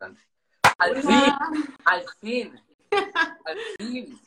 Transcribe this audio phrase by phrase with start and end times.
[0.00, 1.32] Al fin,
[1.84, 2.60] al fin,
[3.44, 4.20] al fin.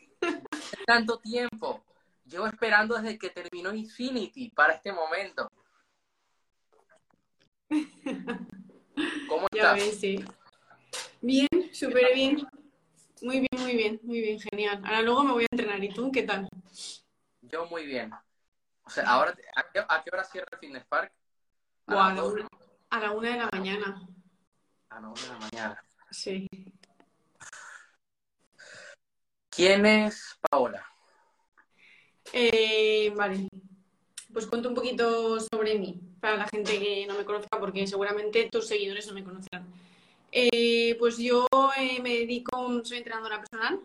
[0.85, 1.83] Tanto tiempo.
[2.25, 5.49] Llevo esperando desde que terminó Infinity para este momento.
[9.27, 9.75] ¿Cómo Ya estás?
[9.75, 10.25] ves, sí.
[11.21, 12.47] Bien, súper bien.
[13.21, 14.81] Muy bien, muy bien, muy bien, genial.
[14.83, 15.83] Ahora luego me voy a entrenar.
[15.83, 16.49] ¿Y tú qué tal?
[17.41, 18.11] Yo muy bien.
[18.83, 21.13] O sea, ahora, ¿a qué, a qué hora cierra el Fitness Park?
[21.87, 22.47] A la una,
[22.89, 24.01] a la una de la mañana.
[24.91, 25.83] A las una de la mañana.
[26.09, 26.49] Sí.
[29.49, 30.85] ¿Quién es Paola?
[32.33, 33.47] Eh, vale.
[34.33, 38.49] Pues cuento un poquito sobre mí, para la gente que no me conozca, porque seguramente
[38.51, 39.65] tus seguidores no me conocerán.
[40.29, 43.79] Eh, pues yo eh, me dedico, soy entrenadora personal.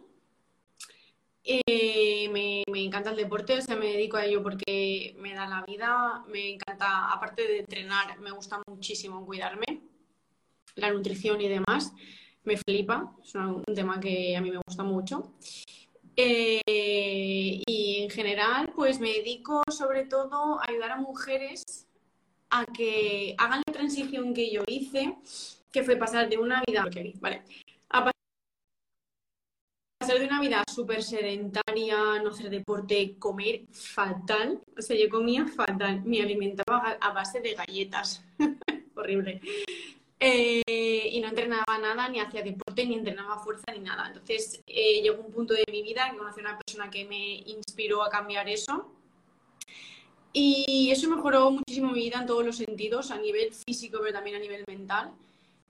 [1.45, 5.63] Me, me encanta el deporte, o sea, me dedico a ello porque me da la
[5.63, 9.83] vida, me encanta, aparte de entrenar, me gusta muchísimo cuidarme,
[10.77, 11.93] la nutrición y demás,
[12.45, 15.35] me flipa, es un tema que a mí me gusta mucho.
[16.17, 16.63] Eh,
[17.67, 21.87] y en general, pues me dedico sobre todo a ayudar a mujeres
[22.51, 25.17] a que hagan la transición que yo hice,
[25.73, 26.85] que fue pasar de una vida,
[27.21, 27.43] ¿vale?
[29.99, 34.61] Pasar de una vida súper sedentaria, no hacer deporte, comer fatal.
[34.79, 38.23] O sea, yo comía fatal, me alimentaba a base de galletas.
[38.95, 39.41] Horrible.
[40.21, 40.63] Eh,
[41.27, 44.07] no entrenaba nada, ni hacía deporte, ni entrenaba fuerza, ni nada.
[44.07, 47.39] Entonces eh, llegó un punto de mi vida que conocí a una persona que me
[47.39, 48.93] inspiró a cambiar eso.
[50.33, 54.37] Y eso mejoró muchísimo mi vida en todos los sentidos, a nivel físico, pero también
[54.37, 55.13] a nivel mental.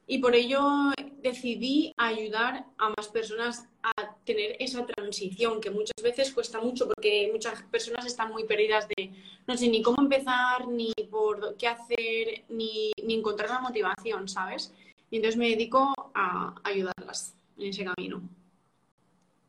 [0.09, 6.33] Y por ello decidí ayudar a más personas a tener esa transición, que muchas veces
[6.33, 9.13] cuesta mucho porque muchas personas están muy perdidas de
[9.47, 14.75] no sé ni cómo empezar, ni por qué hacer, ni, ni encontrar la motivación, ¿sabes?
[15.11, 18.23] Y entonces me dedico a ayudarlas en ese camino.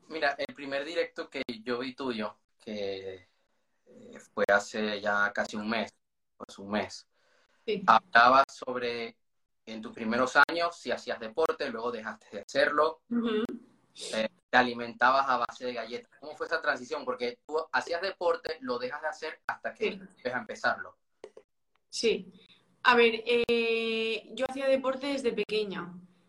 [0.08, 3.28] Mira, el primer directo que yo vi tuyo, que
[3.86, 5.94] eh, fue hace ya casi un mes,
[6.38, 7.08] pues un mes,
[7.66, 7.84] Sí.
[7.86, 9.18] hablabas sobre
[9.66, 13.02] en tus primeros años si hacías deporte, luego dejaste de hacerlo,
[14.14, 16.10] eh, te alimentabas a base de galletas.
[16.22, 17.04] ¿Cómo fue esa transición?
[17.04, 19.98] Porque tú hacías deporte, lo dejas de hacer hasta que Sí.
[19.98, 20.96] vuelves a empezarlo.
[21.90, 22.32] Sí.
[22.90, 25.82] A ver, eh, yo hacía deporte desde pequeña.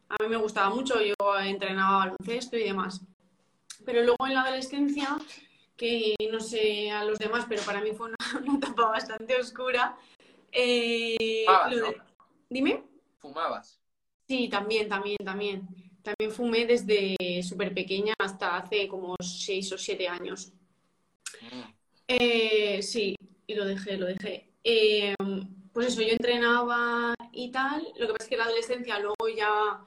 [0.08, 3.00] A mí me gustaba mucho, yo entrenaba baloncesto y demás.
[3.84, 5.16] Pero luego en la adolescencia,
[5.76, 9.96] que no sé a los demás, pero para mí fue una, una etapa bastante oscura.
[10.50, 12.04] eh, Fumabas, lo de- ¿no?
[12.50, 12.82] Dime.
[13.18, 13.80] ¿Fumabas?
[14.28, 15.68] Sí, también, también, también.
[16.02, 20.52] También fumé desde súper pequeña hasta hace como seis o siete años.
[21.42, 21.62] Mm.
[22.08, 23.14] Eh, sí,
[23.46, 24.50] y lo dejé, lo dejé.
[24.64, 25.14] Eh,
[25.78, 27.86] pues eso, yo entrenaba y tal.
[27.96, 29.78] Lo que pasa es que la adolescencia luego ya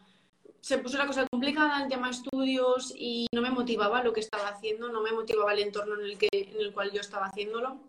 [0.61, 4.47] se puso la cosa complicada, el tema estudios, y no me motivaba lo que estaba
[4.47, 7.81] haciendo, no me motivaba el entorno en el que, en el cual yo estaba haciéndolo.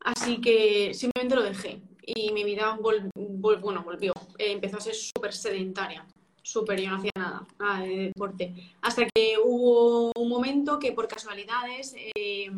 [0.00, 1.80] Así que simplemente lo dejé.
[2.04, 4.12] Y mi vida volvió.
[4.36, 6.04] Eh, empezó a ser súper sedentaria.
[6.42, 8.52] Súper, yo no hacía nada, nada de deporte.
[8.82, 12.50] Hasta que hubo un momento que por casualidades, eh,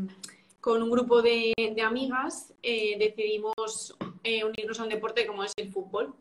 [0.67, 5.71] con un grupo de, amigas, eh, decidimos eh, unirnos a un deporte como es el
[5.71, 6.13] fútbol.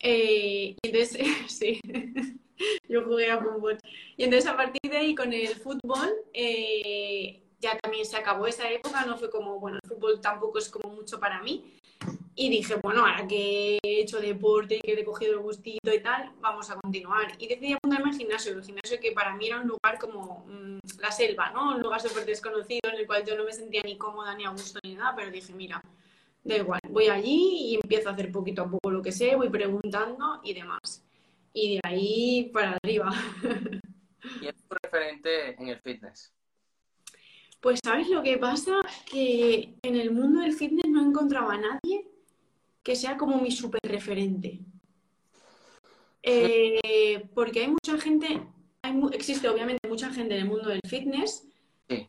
[0.00, 1.78] Eh, y entonces, sí,
[2.88, 3.76] yo jugué a fútbol.
[4.16, 6.10] Y entonces a partir de ahí con el fútbol
[7.60, 10.94] ya también se acabó esa época, no fue como, bueno, el fútbol tampoco es como
[10.94, 11.74] mucho para mí.
[12.34, 16.00] Y dije, bueno, ahora que he hecho deporte y que he cogido el gustito y
[16.00, 17.32] tal, vamos a continuar.
[17.38, 20.78] Y decidí apuntarme al gimnasio, el gimnasio que para mí era un lugar como mm,
[20.98, 21.76] la selva, ¿no?
[21.76, 24.50] Un lugar súper desconocido en el cual yo no me sentía ni cómoda ni a
[24.50, 25.82] gusto ni nada, pero dije, mira,
[26.42, 29.50] da igual, voy allí y empiezo a hacer poquito a poco lo que sé, voy
[29.50, 31.04] preguntando y demás.
[31.52, 33.12] Y de ahí para arriba.
[34.38, 36.32] ¿Quién es tu referente en el fitness?
[37.62, 38.80] Pues ¿sabes lo que pasa?
[39.08, 42.04] Que en el mundo del fitness no encontraba a nadie
[42.82, 44.58] que sea como mi super referente.
[46.24, 48.42] Eh, porque hay mucha gente,
[48.82, 51.46] hay existe obviamente mucha gente en el mundo del fitness,
[51.88, 52.08] Sí.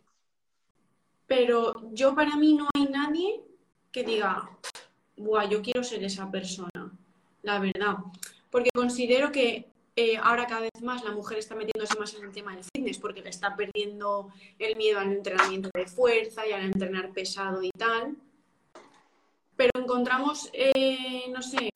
[1.28, 3.42] pero yo para mí no hay nadie
[3.92, 4.50] que diga,
[5.18, 6.92] Buah, yo quiero ser esa persona,
[7.44, 7.98] la verdad.
[8.50, 12.31] Porque considero que eh, ahora cada vez más la mujer está metiéndose más en el
[12.31, 16.63] tema del fitness porque le está perdiendo el miedo al entrenamiento de fuerza y al
[16.63, 18.16] entrenar pesado y tal.
[19.56, 21.69] Pero encontramos, eh, no sé,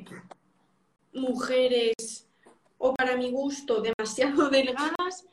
[1.14, 2.28] mujeres
[2.80, 5.26] o para mi gusto demasiado delgadas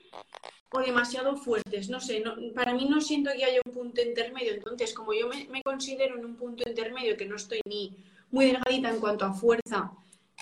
[0.71, 1.89] o demasiado fuertes.
[1.89, 2.23] No sé,
[2.55, 4.53] para mí no siento que haya un punto intermedio.
[4.53, 7.97] Entonces, como yo me considero en un punto intermedio que no estoy ni
[8.31, 9.93] muy delgadita en cuanto a fuerza,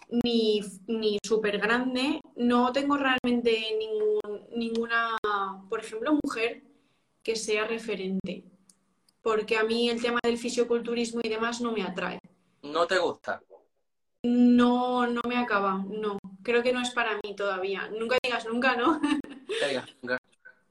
[0.09, 2.21] ni, ni súper grande.
[2.37, 5.17] No tengo realmente ningún, ninguna,
[5.69, 6.63] por ejemplo, mujer
[7.23, 8.45] que sea referente.
[9.23, 12.19] Porque a mí el tema del fisioculturismo y demás no me atrae.
[12.63, 13.43] ¿No te gusta?
[14.25, 16.19] No, no me acaba, no.
[16.43, 17.89] Creo que no es para mí todavía.
[17.89, 19.01] Nunca digas nunca, ¿no?
[20.03, 20.19] nunca.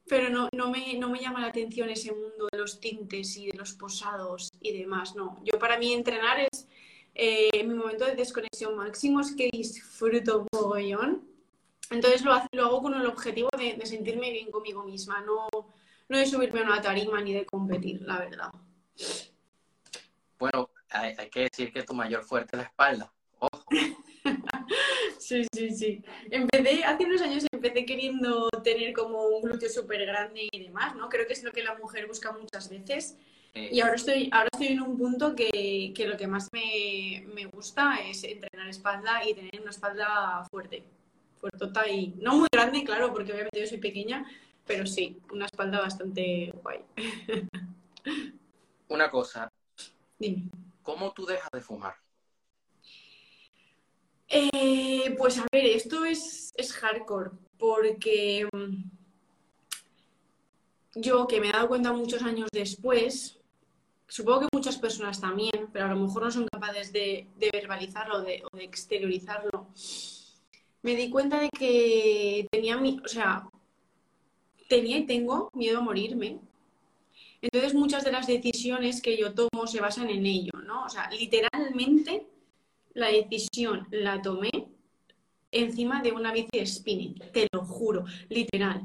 [0.08, 3.48] Pero no, no, me, no me llama la atención ese mundo de los tintes y
[3.48, 5.42] de los posados y demás, no.
[5.44, 6.68] Yo para mí entrenar es
[7.14, 11.28] eh, mi momento de desconexión máximo, es que disfruto mogollón.
[11.90, 15.48] Entonces lo, lo hago con el objetivo de, de, sentirme bien conmigo misma, no,
[16.08, 18.52] no de subirme a una tarima ni de competir, la verdad.
[20.40, 23.14] Bueno, hay, hay que decir que tu mayor fuerte es la espalda.
[23.40, 23.66] Ojo.
[25.18, 26.04] Sí, sí, sí.
[26.30, 31.10] Empecé, hace unos años empecé queriendo tener como un glúteo súper grande y demás, ¿no?
[31.10, 33.18] Creo que es lo que la mujer busca muchas veces.
[33.54, 37.46] Y ahora estoy, ahora estoy en un punto que, que lo que más me, me,
[37.46, 40.84] gusta es entrenar espalda y tener una espalda fuerte.
[41.36, 44.26] Fuertota y no muy grande, claro, porque obviamente yo soy pequeña,
[44.66, 46.80] pero sí, una espalda bastante guay.
[48.88, 49.50] Una cosa.
[50.20, 50.50] Dime.
[50.84, 51.96] ¿Cómo tú dejas de fumar?
[54.28, 58.84] Eh, pues a ver, esto es, es hardcore, porque mm,
[60.96, 63.41] yo que me he dado cuenta muchos años después,
[64.12, 68.44] supongo que muchas personas también, pero a lo mejor no son capaces de, verbalizarlo de,
[68.52, 69.70] o de exteriorizarlo,
[70.82, 73.48] me di cuenta de que tenía mi, o sea,
[74.68, 76.40] tenía y tengo miedo a morirme.
[77.42, 80.84] Entonces muchas de las decisiones que yo tomo se basan en ello, ¿no?
[80.86, 82.28] O sea, literalmente
[82.94, 84.52] la decisión la tomé
[85.52, 88.82] encima de una bici de spinning, te lo juro, literal.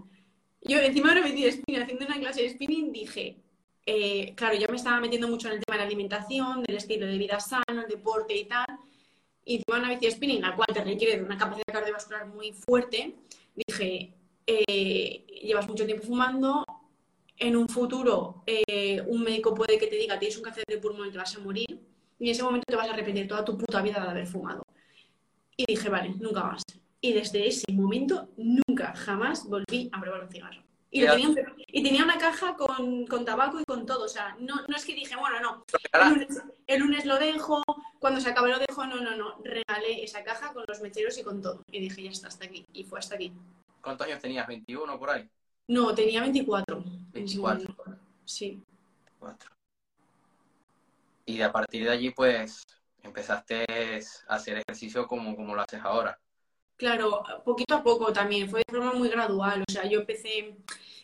[0.63, 3.43] Yo encima de una bici de spinning, haciendo una clase de spinning, dije,
[3.87, 7.07] eh, claro, ya me estaba metiendo mucho en el tema de la alimentación, del estilo
[7.07, 8.67] de vida sano, el deporte y tal.
[9.45, 13.15] Y encima una bici spinning, la cual te requiere de una capacidad cardiovascular muy fuerte,
[13.55, 14.13] dije,
[14.47, 16.67] eh, llevas mucho tiempo fumando,
[17.39, 21.09] en un futuro eh, un médico puede que te diga, tienes un cáncer de pulmón
[21.09, 21.79] y te vas a morir
[22.19, 24.63] y en ese momento te vas a arrepentir toda tu puta vida de haber fumado.
[25.57, 26.63] Y dije, vale, nunca más.
[27.01, 30.66] Y desde ese momento, nunca, jamás volví a probar un cigarro.
[30.91, 31.29] Y, tenía,
[31.67, 34.05] y tenía, una caja con, con, tabaco y con todo.
[34.05, 37.63] O sea, no, no es que dije, bueno, no, el lunes, el lunes, lo dejo,
[37.99, 38.87] cuando se acabe lo dejo.
[38.87, 39.39] No, no, no.
[39.43, 41.63] Regalé esa caja con los mecheros y con todo.
[41.71, 42.65] Y dije, ya está, hasta aquí.
[42.73, 43.33] Y fue hasta aquí.
[43.83, 44.47] ¿Cuántos años tenías?
[44.47, 45.29] ¿21 por ahí?
[45.69, 46.83] No, tenía 24.
[47.13, 47.75] 24.
[48.25, 48.63] Sí.
[49.21, 49.51] 24.
[51.27, 52.63] Y a partir de allí, pues,
[53.03, 53.65] empezaste
[54.29, 56.19] a hacer ejercicio como, como lo haces ahora.
[56.77, 59.65] Claro, poquito a poco también, fue de forma muy gradual.
[59.67, 60.57] O sea, yo empecé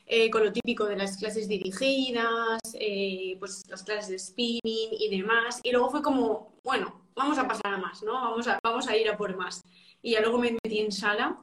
[0.07, 5.09] eh, con lo típico de las clases dirigidas, eh, pues las clases de spinning y
[5.17, 5.61] demás.
[5.63, 8.13] Y luego fue como, bueno, vamos a pasar a más, ¿no?
[8.13, 9.63] Vamos a, vamos a ir a por más.
[10.03, 11.39] Y ya luego me metí en sala,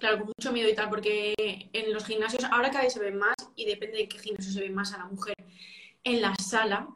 [0.00, 1.34] claro, con mucho miedo y tal, porque
[1.72, 4.60] en los gimnasios ahora cada vez se ven más y depende de qué gimnasio se
[4.60, 5.36] ve más a la mujer.
[6.02, 6.88] En la sala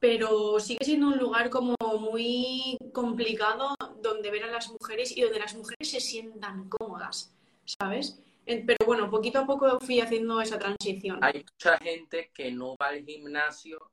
[0.00, 5.40] pero sigue siendo un lugar como muy complicado donde ver a las mujeres y donde
[5.40, 7.34] las mujeres se sientan cómodas,
[7.64, 8.20] ¿sabes?
[8.44, 11.18] Pero bueno, poquito a poco fui haciendo esa transición.
[11.22, 13.90] Hay mucha gente que no va al gimnasio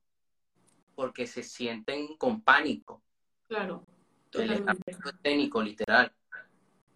[0.95, 3.03] porque se sienten con pánico.
[3.47, 3.85] Claro.
[4.31, 4.65] El
[5.21, 6.11] técnico, literal.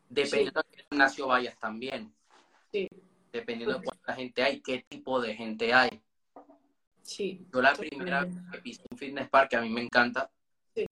[0.09, 0.67] Dependiendo sí.
[0.69, 2.13] de qué gimnasio vayas también.
[2.72, 2.88] Sí.
[3.31, 6.01] Dependiendo de cuánta gente hay, qué tipo de gente hay.
[7.10, 7.44] Sí.
[7.51, 10.30] Yo la primera vez que pisé un fitness park, que a mí me encanta,
[10.75, 10.86] sí.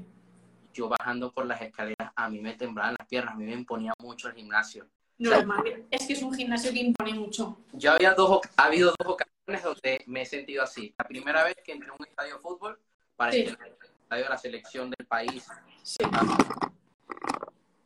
[0.74, 3.94] yo bajando por las escaleras, a mí me temblaban las piernas, a mí me imponía
[4.00, 4.88] mucho el gimnasio.
[5.20, 7.60] Normal, o sea, es que es un gimnasio que impone mucho.
[7.74, 10.94] Yo había dos, ha habido dos ocasiones donde me he sentido así.
[10.98, 12.80] La primera vez que entré a un estadio de fútbol,
[13.16, 13.42] para sí.
[13.42, 15.48] el estadio de la selección del país.
[15.84, 16.04] Sí.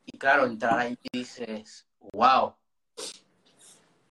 [0.05, 2.55] Y claro, entrar ahí y dices, wow.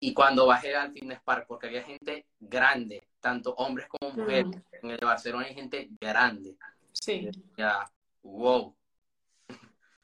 [0.01, 4.47] Y cuando bajé al fitness park, porque había gente grande, tanto hombres como mujeres.
[4.47, 4.61] Mm.
[4.83, 6.57] En el de Barcelona hay gente grande.
[6.91, 7.29] Sí.
[7.57, 7.89] Ya,
[8.23, 8.75] wow.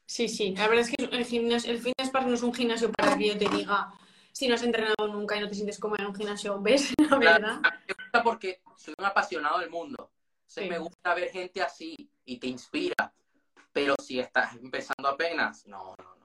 [0.06, 0.54] Sí, sí.
[0.56, 3.28] La verdad es que el, gimnasio, el fitness park no es un gimnasio para que
[3.28, 3.92] yo te diga
[4.32, 6.60] si no has entrenado nunca y no te sientes cómodo en un gimnasio.
[6.60, 6.94] ¿Ves?
[7.10, 7.60] La verdad.
[7.60, 10.12] Claro, me gusta porque soy un apasionado del mundo.
[10.46, 10.68] Sí.
[10.68, 13.12] Me gusta ver gente así y te inspira.
[13.72, 16.15] Pero si estás empezando apenas, no, no.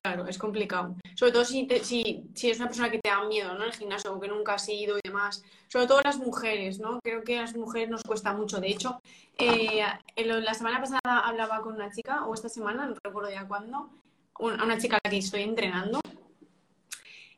[0.00, 0.96] Claro, es complicado.
[1.14, 3.64] Sobre todo si, te, si, si eres una persona que te da miedo, ¿no?
[3.64, 5.44] El gimnasio, que nunca has ido y demás.
[5.68, 6.98] Sobre todo las mujeres, ¿no?
[7.02, 8.58] Creo que a las mujeres nos cuesta mucho.
[8.58, 9.00] De hecho,
[9.38, 9.84] eh,
[10.16, 13.90] la semana pasada hablaba con una chica, o esta semana, no recuerdo ya cuándo,
[14.38, 16.00] una, una chica a la que estoy entrenando.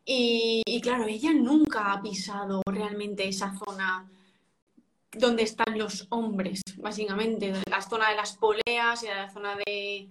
[0.04, 4.08] Y, y, claro, ella nunca ha pisado realmente esa zona
[5.12, 7.52] donde están los hombres, básicamente.
[7.68, 10.08] La zona de las poleas y la zona de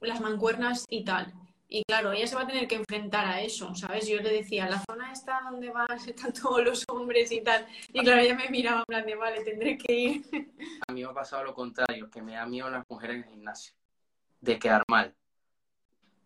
[0.00, 1.32] las mancuernas y tal.
[1.68, 4.06] Y claro, ella se va a tener que enfrentar a eso, ¿sabes?
[4.06, 7.66] Yo le decía, la zona está donde van están todos los hombres y tal.
[7.92, 10.24] Y claro, ella me miraba en plan de, vale, tendré que ir.
[10.88, 13.28] A mí me ha pasado lo contrario, que me da miedo las mujeres en el
[13.30, 13.74] gimnasio,
[14.40, 15.14] de quedar mal.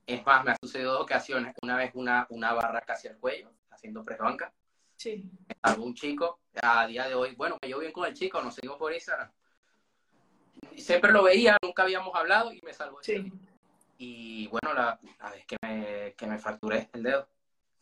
[0.07, 1.55] Es más, me ha sucedido dos ocasiones.
[1.63, 4.53] Una vez una, una barra casi al cuello, haciendo press banca.
[4.97, 5.31] Sí.
[5.63, 8.77] Algún chico, a día de hoy, bueno, me llevo bien con el chico, nos seguimos
[8.77, 9.31] por Instagram.
[10.77, 12.99] Siempre lo veía, nunca habíamos hablado y me salvó.
[13.03, 13.33] Sí.
[14.03, 17.29] Y bueno, la, la vez que me, que me fracturé el dedo,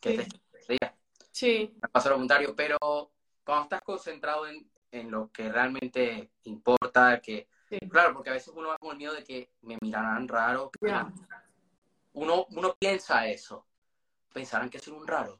[0.01, 0.27] que Sí.
[0.67, 0.93] te día,
[1.31, 2.77] Sí, me pasó lo contrario, pero
[3.45, 7.77] cuando estás concentrado en, en lo que realmente importa, que, Sí.
[7.89, 10.91] claro, porque a veces uno va con el miedo de que me mirarán raro, que
[12.13, 13.65] uno, uno piensa eso,
[14.33, 15.39] pensarán que soy un raro.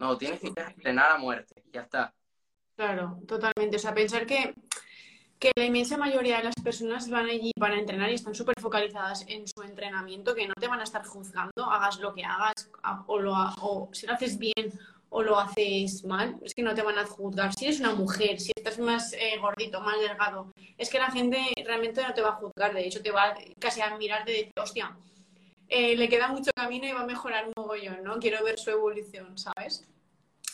[0.00, 2.12] No, tienes que entrenar a muerte, ya está.
[2.74, 3.76] Claro, totalmente.
[3.76, 4.56] O sea, pensar que,
[5.44, 9.26] que la inmensa mayoría de las personas van allí para entrenar y están súper focalizadas
[9.28, 12.70] en su entrenamiento, que no te van a estar juzgando, hagas lo que hagas,
[13.06, 14.72] o, lo, o si lo haces bien
[15.10, 17.52] o lo haces mal, es que no te van a juzgar.
[17.52, 21.38] Si eres una mujer, si estás más eh, gordito, más delgado, es que la gente
[21.62, 24.52] realmente no te va a juzgar, de hecho te va casi a mirar de decir,
[24.58, 24.96] hostia,
[25.68, 28.18] eh, le queda mucho camino y va a mejorar un mogollón, ¿no?
[28.18, 29.86] Quiero ver su evolución, ¿sabes?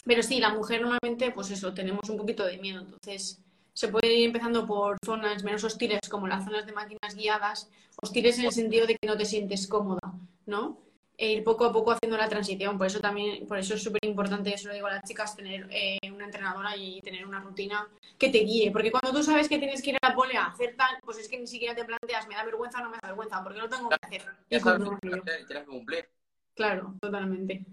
[0.05, 2.81] Pero sí, la mujer normalmente, pues eso, tenemos un poquito de miedo.
[2.81, 3.41] Entonces,
[3.81, 7.71] se puede ir empezando por zonas menos hostiles, como las zonas de máquinas guiadas,
[8.03, 10.13] hostiles en el sentido de que no te sientes cómoda,
[10.45, 10.83] ¿no?
[11.17, 12.77] E ir poco a poco haciendo la transición.
[12.77, 15.67] Por eso también, por eso es súper importante, eso lo digo a las chicas, tener
[15.71, 18.71] eh, una entrenadora y tener una rutina que te guíe.
[18.71, 21.17] Porque cuando tú sabes que tienes que ir a la pole a hacer tal, pues
[21.17, 23.43] es que ni siquiera te planteas, ¿me da vergüenza o no me da vergüenza?
[23.43, 24.23] Porque lo tengo que hacer.
[24.51, 26.07] Ya Y sabes que tienes cumplir.
[26.55, 27.65] Claro, totalmente.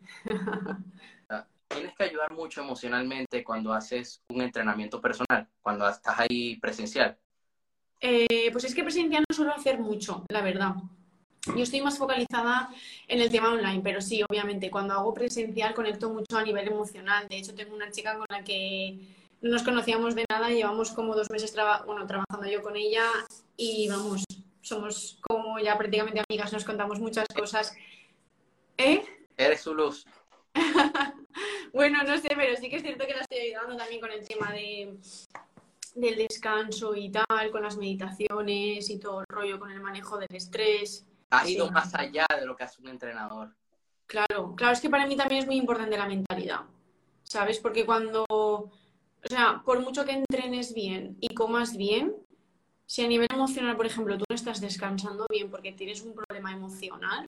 [1.67, 7.17] Tienes que ayudar mucho emocionalmente cuando haces un entrenamiento personal, cuando estás ahí presencial.
[8.00, 10.75] Eh, pues es que presencial no suelo hacer mucho, la verdad.
[11.55, 12.69] Yo estoy más focalizada
[13.07, 17.27] en el tema online, pero sí, obviamente, cuando hago presencial conecto mucho a nivel emocional.
[17.27, 19.00] De hecho, tengo una chica con la que
[19.41, 23.05] no nos conocíamos de nada, llevamos como dos meses traba- bueno, trabajando yo con ella
[23.55, 24.24] y vamos,
[24.62, 27.75] somos como ya prácticamente amigas, nos contamos muchas cosas.
[28.77, 29.03] ¿Eh?
[29.38, 30.05] Eres su luz.
[31.74, 34.25] Bueno, no sé, pero sí que es cierto que la estoy ayudando también con el
[34.27, 34.98] tema de,
[35.96, 40.30] del descanso y tal, con las meditaciones y todo el rollo, con el manejo del
[40.34, 41.06] estrés.
[41.30, 41.74] Has ido Sí.
[41.74, 43.54] más allá de lo que hace un entrenador.
[44.08, 46.62] Claro, claro, es que para mí también es muy importante la mentalidad,
[47.24, 47.60] ¿sabes?
[47.60, 48.72] Porque cuando, o
[49.24, 52.16] sea, por mucho que entrenes bien y comas bien,
[52.86, 56.54] si a nivel emocional, por ejemplo, tú no estás descansando bien porque tienes un problema
[56.54, 57.27] emocional,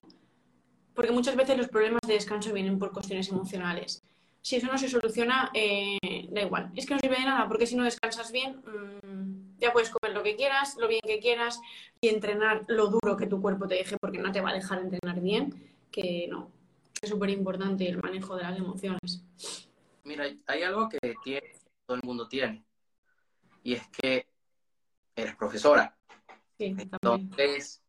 [1.00, 4.02] porque muchas veces los problemas de descanso vienen por cuestiones emocionales.
[4.42, 5.96] Si eso no se soluciona, eh,
[6.28, 6.70] da igual.
[6.76, 10.14] Es que no sirve de nada, porque si no descansas bien, mm, ya puedes comer
[10.14, 11.58] lo que quieras, lo bien que quieras
[12.02, 14.80] y entrenar lo duro que tu cuerpo te deje, porque no te va a dejar
[14.80, 15.54] entrenar bien,
[15.90, 16.50] que no.
[17.00, 19.24] Es súper importante el manejo de las emociones.
[20.04, 21.50] Mira, hay algo que tiene,
[21.86, 22.62] todo el mundo tiene,
[23.62, 24.26] y es que
[25.16, 25.96] eres profesora.
[26.58, 26.76] Sí.
[26.76, 27.79] Entonces,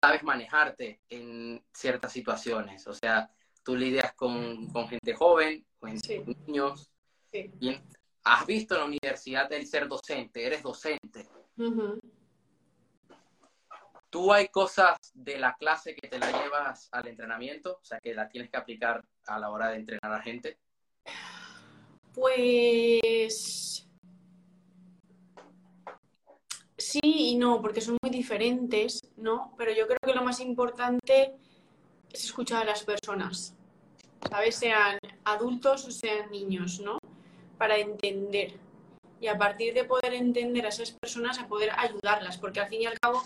[0.00, 2.86] sabes manejarte en ciertas situaciones.
[2.86, 3.30] O sea,
[3.62, 6.20] tú lidias con, con gente joven, con Sí.
[6.46, 6.90] niños.
[7.32, 7.50] Sí.
[7.60, 7.84] Y en-
[8.24, 11.28] has visto en la universidad el ser docente, eres docente.
[11.56, 11.98] Ujú.
[14.08, 17.78] ¿Tú hay cosas de la clase que te la llevas al entrenamiento?
[17.80, 20.58] O sea, que la tienes que aplicar a la hora de entrenar a gente.
[22.12, 23.88] Pues
[26.80, 29.54] sí y no, porque son muy diferentes, ¿no?
[29.56, 31.34] Pero yo creo que lo más importante
[32.10, 33.54] es escuchar a las personas,
[34.28, 34.56] ¿sabes?
[34.56, 36.98] Sean adultos o sean niños, ¿no?
[37.58, 38.54] Para entender.
[39.20, 42.82] Y a partir de poder entender a esas personas, a poder ayudarlas, porque al fin
[42.82, 43.22] y al cabo,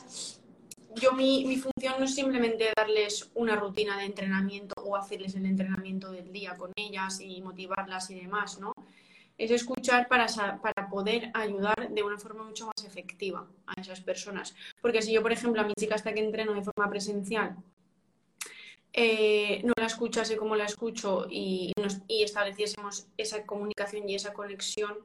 [0.97, 5.47] yo mi, mi función no es simplemente darles una rutina de entrenamiento o hacerles el
[5.47, 8.74] entrenamiento del día con ellas y motivarlas y demás, ¿no?
[9.37, 10.27] Es escuchar para,
[10.63, 14.55] para poder ayudar de una forma mucho más efectiva a esas personas.
[14.81, 17.57] Porque si yo, por ejemplo, a mi chica hasta que entreno de forma presencial,
[18.93, 21.73] eh, no la escuchase como la escucho y,
[22.09, 24.99] estableciésemos esa comunicación y esa conexión,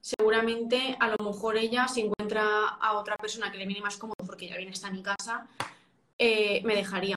[0.00, 4.16] seguramente a lo mejor ella si encuentra a otra persona que le viene más cómodo
[4.24, 5.46] porque ya viene hasta mi casa,
[6.18, 7.16] eh, me dejaría.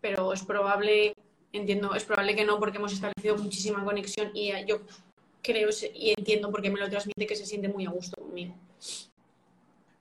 [0.00, 1.16] Pero es probable,
[1.52, 4.82] entiendo, es probable que no porque hemos establecido muchísima conexión y yo
[5.44, 8.54] creo y entiendo porque me lo transmite que se siente muy a gusto conmigo.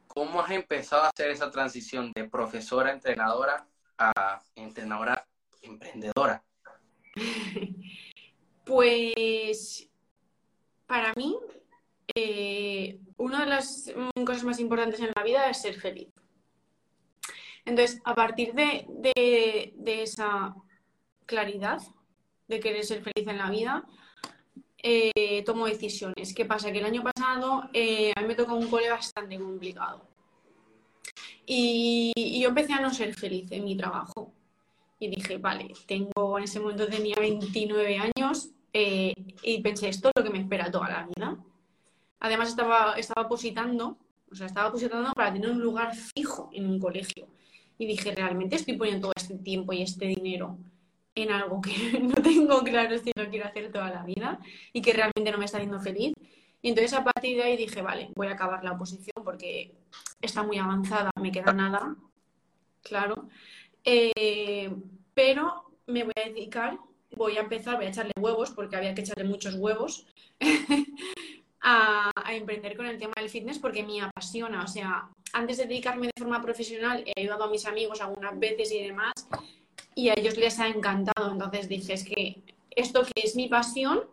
[0.08, 5.24] ¿Cómo has empezado a hacer esa transición de profesora entrenadora a entrenadora
[5.62, 6.44] emprendedora?
[8.66, 9.90] Pues
[10.88, 11.38] para mí,
[12.16, 13.94] eh, una de las
[14.26, 16.08] cosas más importantes en la vida es ser feliz.
[17.66, 20.56] Entonces, a partir de, de, de esa
[21.26, 21.82] claridad
[22.48, 23.86] de querer ser feliz en la vida,
[24.84, 26.34] eh, tomo decisiones.
[26.34, 26.72] ¿Qué pasa?
[26.72, 30.06] Que el año pasado eh, a mí me tocó un cole bastante complicado.
[31.46, 34.34] Y, yo empecé a no ser feliz en mi trabajo.
[35.00, 40.14] Y dije, vale, tengo, en ese momento tenía 29 años eh, y pensé, esto es
[40.16, 41.38] lo que me espera toda la vida.
[42.20, 43.98] Además estaba, estaba positando,
[44.32, 47.28] o sea, estaba positando para tener un lugar fijo en un colegio.
[47.78, 50.58] Y dije, realmente estoy poniendo todo este tiempo y este dinero
[51.16, 54.40] en algo que no tengo claro si lo quiero hacer toda la vida
[54.72, 56.14] y que realmente no me está haciendo feliz.
[56.62, 59.76] Y entonces a partir de ahí dije, vale, voy a acabar la oposición porque
[60.22, 61.96] está muy avanzada, me queda nada,
[62.82, 63.28] claro.
[63.84, 64.74] Eh,
[65.14, 66.78] pero me voy a dedicar,
[67.18, 70.08] voy a empezar, voy a echarle huevos porque había que echarle muchos huevos
[71.62, 74.64] a, a, emprender con el tema del fitness porque me apasiona.
[74.64, 78.72] O sea, antes de dedicarme de forma profesional he ayudado a mis amigos algunas veces
[78.72, 79.12] y demás
[79.96, 81.32] y a ellos les ha encantado.
[81.32, 84.04] Entonces dije, es que esto que es mi pasión,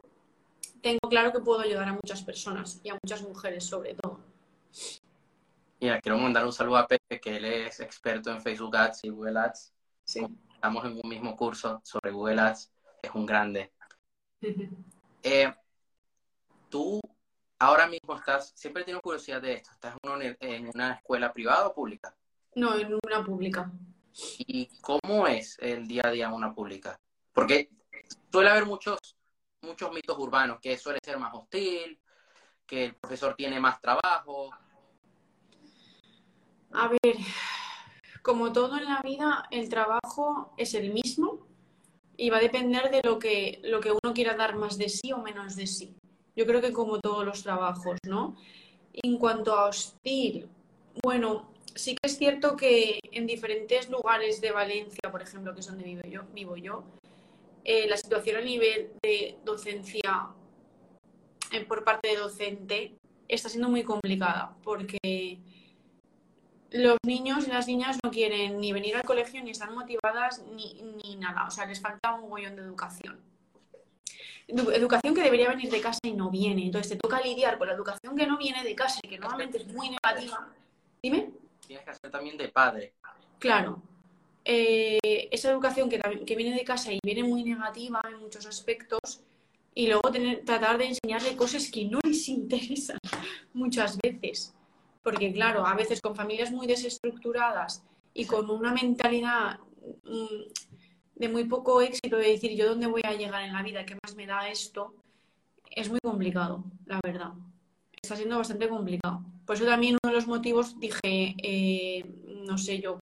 [0.82, 4.20] tengo claro que puedo ayudar a muchas personas y a muchas mujeres sobre todo.
[5.80, 9.08] Mira, quiero mandar un saludo a Pepe, que él es experto en Facebook Ads y
[9.08, 9.72] Google Ads.
[10.04, 10.26] Sí.
[10.54, 12.70] Estamos en un mismo curso sobre Google Ads,
[13.02, 13.72] es un grande.
[15.22, 15.54] eh,
[16.68, 17.00] tú
[17.58, 21.68] ahora mismo estás, siempre tengo curiosidad de esto, ¿estás en una, en una escuela privada
[21.68, 22.14] o pública?
[22.54, 23.70] No, en una pública.
[24.38, 26.98] ¿Y cómo es el día a día una pública?
[27.32, 27.70] Porque
[28.30, 28.98] suele haber muchos,
[29.62, 32.00] muchos mitos urbanos, que suele ser más hostil,
[32.66, 34.50] que el profesor tiene más trabajo.
[36.72, 37.16] A ver,
[38.22, 41.46] como todo en la vida, el trabajo es el mismo
[42.16, 45.12] y va a depender de lo que, lo que uno quiera dar más de sí
[45.12, 45.96] o menos de sí.
[46.36, 48.36] Yo creo que como todos los trabajos, ¿no?
[48.92, 50.48] En cuanto a hostil,
[51.02, 55.66] bueno, sí que es cierto que en diferentes lugares de Valencia, por ejemplo, que es
[55.66, 56.84] donde vivo yo, vivo yo
[57.64, 60.28] eh, la situación a nivel de docencia
[61.52, 62.96] eh, por parte de docente
[63.28, 65.38] está siendo muy complicada porque
[66.70, 70.80] los niños y las niñas no quieren ni venir al colegio, ni están motivadas, ni,
[71.02, 71.46] ni nada.
[71.46, 73.20] O sea, les falta un mogollón de educación.
[74.46, 76.64] Educación que debería venir de casa y no viene.
[76.66, 79.58] Entonces te toca lidiar con la educación que no viene de casa y que normalmente
[79.58, 80.48] es muy negativa.
[81.02, 81.30] Dime
[81.70, 82.94] tienes que hacer también de padre.
[83.38, 83.80] Claro.
[84.44, 89.22] Eh, esa educación que, que, viene de casa y viene muy negativa en muchos aspectos
[89.72, 92.98] y luego tener, tratar de enseñarle cosas que no les interesan
[93.52, 94.52] muchas veces.
[95.04, 99.60] Porque claro, a veces con familias muy desestructuradas y con una mentalidad
[100.02, 100.50] mmm,
[101.14, 103.94] de muy poco éxito de decir yo dónde voy a llegar en la vida, qué
[104.02, 104.96] más me da esto,
[105.70, 107.30] es muy complicado, la verdad.
[108.02, 109.22] Está siendo bastante complicado.
[109.50, 112.04] Por eso también uno de los motivos dije, eh,
[112.46, 113.00] no sé yo,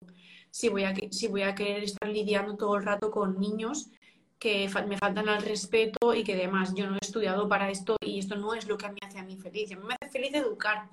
[0.50, 3.90] si voy, a, si voy a querer estar lidiando todo el rato con niños
[4.38, 8.18] que me faltan al respeto y que además yo no he estudiado para esto y
[8.18, 9.70] esto no es lo que a mí hace a mí feliz.
[9.72, 10.88] A mí me hace feliz educar,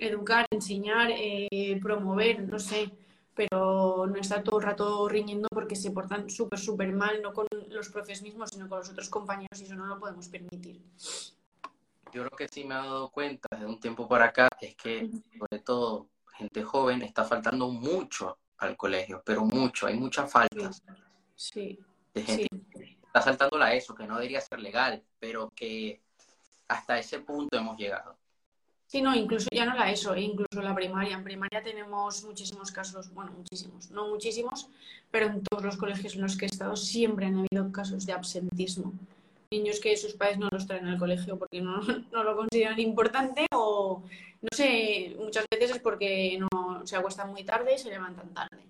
[0.00, 2.90] educar, enseñar, eh, promover, no sé,
[3.36, 7.46] pero no estar todo el rato riñendo porque se portan súper, súper mal, no con
[7.68, 10.80] los profes mismos, sino con los otros compañeros y eso no lo podemos permitir
[12.12, 15.10] yo lo que sí me he dado cuenta de un tiempo para acá es que,
[15.38, 20.82] sobre todo, gente joven está faltando mucho al colegio, pero mucho, hay muchas faltas.
[21.34, 21.78] Sí.
[22.14, 22.98] De gente sí.
[23.04, 26.00] está saltando la ESO, que no debería ser legal, pero que
[26.68, 28.16] hasta ese punto hemos llegado.
[28.86, 31.14] Sí, no, incluso ya no la ESO, incluso la primaria.
[31.14, 34.70] En primaria tenemos muchísimos casos, bueno, muchísimos, no muchísimos,
[35.10, 38.14] pero en todos los colegios en los que he estado siempre han habido casos de
[38.14, 38.94] absentismo
[39.52, 41.80] niños que sus padres no los traen al colegio porque no,
[42.12, 44.02] no, lo consideran importante o
[44.40, 48.62] no sé, muchas veces es porque no se acuestan muy tarde y se levantan tarde.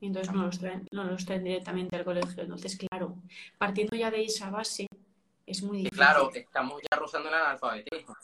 [0.00, 2.44] Y entonces no los traen, no los traen directamente al colegio.
[2.44, 3.16] Entonces, claro,
[3.58, 4.86] partiendo ya de esa base,
[5.44, 5.98] es muy difícil.
[5.98, 8.14] Claro, estamos ya rozando el analfabetismo.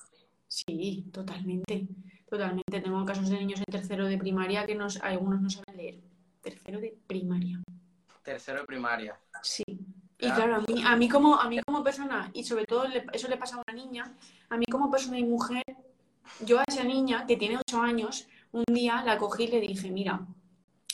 [0.47, 1.89] Sí, totalmente.
[2.29, 2.81] Totalmente.
[2.81, 6.01] Tengo casos de niños en tercero de primaria que nos, algunos no saben leer.
[6.41, 7.61] Tercero de primaria.
[8.23, 9.19] Tercero de primaria.
[10.25, 13.29] Y claro, a mí, a mí, como, a mí como persona, y sobre todo eso
[13.29, 14.17] le pasa a una niña,
[14.49, 15.65] a mí como persona y mujer,
[16.41, 19.91] yo a esa niña que tiene ocho años, un día la cogí y le dije,
[19.91, 20.27] mira,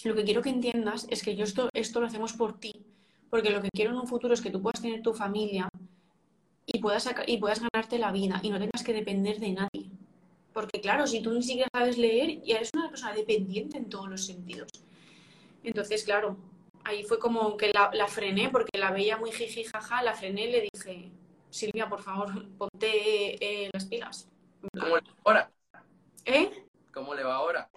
[0.05, 2.73] lo que quiero que entiendas es que yo esto, esto lo hacemos por ti,
[3.29, 5.69] porque lo que quiero en un futuro es que tú puedas tener tu familia
[6.67, 9.91] y puedas, y puedas ganarte la vida y no tengas que depender de nadie.
[10.53, 14.09] Porque claro, si tú ni siquiera sabes leer, ya eres una persona dependiente en todos
[14.09, 14.69] los sentidos.
[15.63, 16.37] Entonces, claro,
[16.85, 20.45] ahí fue como que la, la, frené porque la veía muy jiji jaja, la frené
[20.47, 21.13] y le dije,
[21.51, 24.29] Silvia, por favor, ponte eh, las pilas.
[24.61, 25.51] ¿Cómo le va ahora?
[26.25, 26.67] ¿Eh?
[26.93, 27.71] ¿Cómo le va ahora?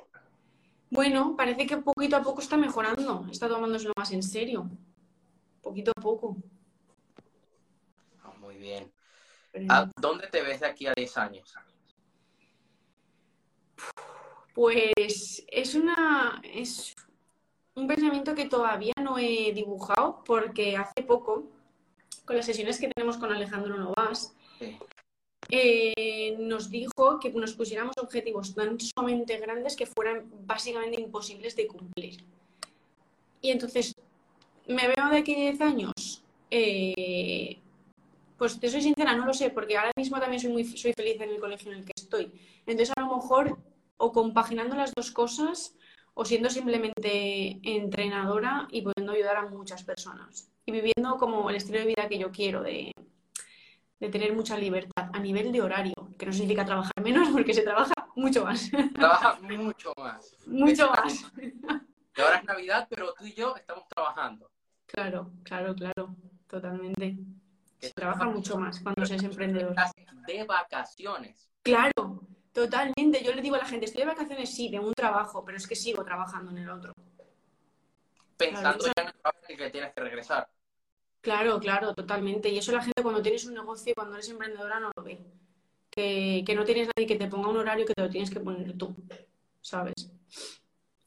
[0.89, 4.69] Bueno, parece que poquito a poco está mejorando, está tomándoselo más en serio.
[5.61, 6.37] Poquito a poco.
[8.23, 8.91] Ah, muy bien.
[9.51, 11.55] Pero- ¿A dónde te ves de aquí a 10 años?
[14.53, 16.95] Pues es una es
[17.75, 21.43] un pensamiento que todavía no he dibujado porque hace poco,
[22.25, 24.77] con las sesiones que tenemos con Alejandro Novas, Sí.
[25.49, 31.67] eh, nos dijo que nos pusiéramos objetivos tan sumamente grandes que fueran básicamente imposibles de
[31.67, 32.23] cumplir.
[33.41, 33.93] Y entonces,
[34.67, 36.23] ¿me veo de aquí a 10 años?
[36.49, 37.57] Eh,
[38.37, 41.19] pues te soy sincera, no lo sé, porque ahora mismo también soy muy soy feliz
[41.19, 42.31] en el colegio en el que estoy.
[42.65, 43.57] Entonces, a lo mejor,
[43.97, 45.75] o compaginando las dos cosas,
[46.13, 50.49] o siendo simplemente entrenadora y pudiendo ayudar a muchas personas.
[50.65, 52.91] Y viviendo como el estilo de vida que yo quiero, de,
[53.99, 57.63] de tener mucha libertad a nivel de horario, que no significa trabajar menos, porque se
[57.63, 58.69] trabaja mucho más.
[58.93, 60.35] Trabaja mucho más.
[60.45, 61.31] mucho más.
[62.15, 64.49] Y ahora es Navidad, pero tú y yo estamos trabajando.
[64.85, 66.15] Claro, claro, claro,
[66.47, 67.17] totalmente.
[67.79, 69.75] Se trabaja mucho más cuando se es emprendedor.
[70.27, 71.49] De vacaciones.
[71.63, 73.23] Claro, totalmente.
[73.23, 75.67] Yo le digo a la gente, estoy de vacaciones, sí, de un trabajo, pero es
[75.67, 76.93] que sigo trabajando en el otro.
[78.37, 80.49] Pensando ya en el trabajo que tienes que regresar.
[81.21, 82.49] Claro, claro, totalmente.
[82.49, 85.25] Y eso la gente cuando tienes un negocio cuando eres emprendedora no lo ve.
[85.89, 88.39] Que, que no tienes nadie que te ponga un horario que te lo tienes que
[88.39, 88.95] poner tú,
[89.61, 89.93] ¿sabes?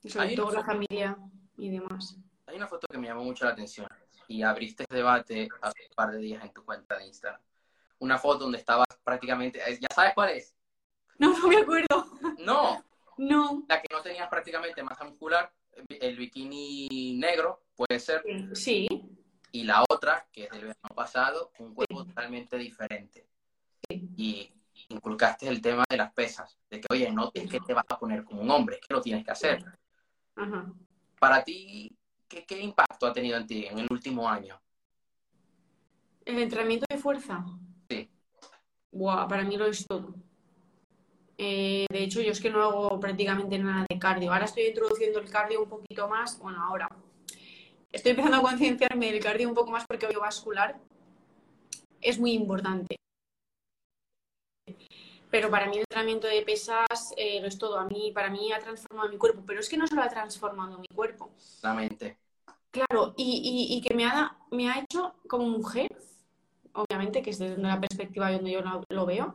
[0.03, 1.19] Y sobre todo la familia
[1.59, 2.17] y demás.
[2.47, 3.89] Hay una foto que me llamó mucho la atención
[4.29, 7.41] y abriste ese debate hace un par de días en tu cuenta de Instagram.
[7.99, 10.56] Una foto donde estabas prácticamente, ¿ya sabes cuál es?
[11.19, 12.07] No, no me acuerdo.
[12.39, 12.85] No,
[13.19, 13.65] No.
[13.69, 15.51] la que no tenías prácticamente masa muscular,
[15.89, 18.87] el bikini negro, puede ser, Sí,
[19.53, 23.27] y la otra, que es del verano pasado, un cuerpo totalmente diferente.
[23.89, 24.09] Sí.
[24.17, 24.53] Y
[24.91, 27.99] inculcaste el tema de las pesas, de que, oye, no es que te vas a
[27.99, 29.65] poner como un hombre, es que lo tienes que hacer.
[30.37, 30.73] ajá.
[31.19, 31.97] Para ti,
[32.29, 34.61] ¿qué, qué impacto ha tenido en ti en el último año?
[36.27, 37.45] ¿El entrenamiento de fuerza?
[37.89, 38.11] Sí.
[38.93, 40.15] Buah, para mí lo es todo.
[41.39, 44.33] Eh, de hecho, yo es que no hago prácticamente nada de cardio.
[44.33, 46.39] Ahora estoy introduciendo el cardio un poquito más.
[46.39, 46.89] Bueno, ahora
[47.93, 50.79] estoy empezando a concienciarme del cardio un poco más porque vascular
[52.01, 52.97] es muy importante.
[55.31, 57.79] Pero para mí el entrenamiento de pesas eh, lo es todo.
[57.79, 59.43] A mí, para mí ha transformado mi cuerpo.
[59.47, 61.31] Pero es que no solo ha transformado mi cuerpo.
[61.63, 62.19] La mente.
[62.71, 65.89] Claro, y, y- y que me ha, me ha hecho como mujer,
[66.75, 69.35] obviamente, que es desde la perspectiva donde yo lo, lo veo,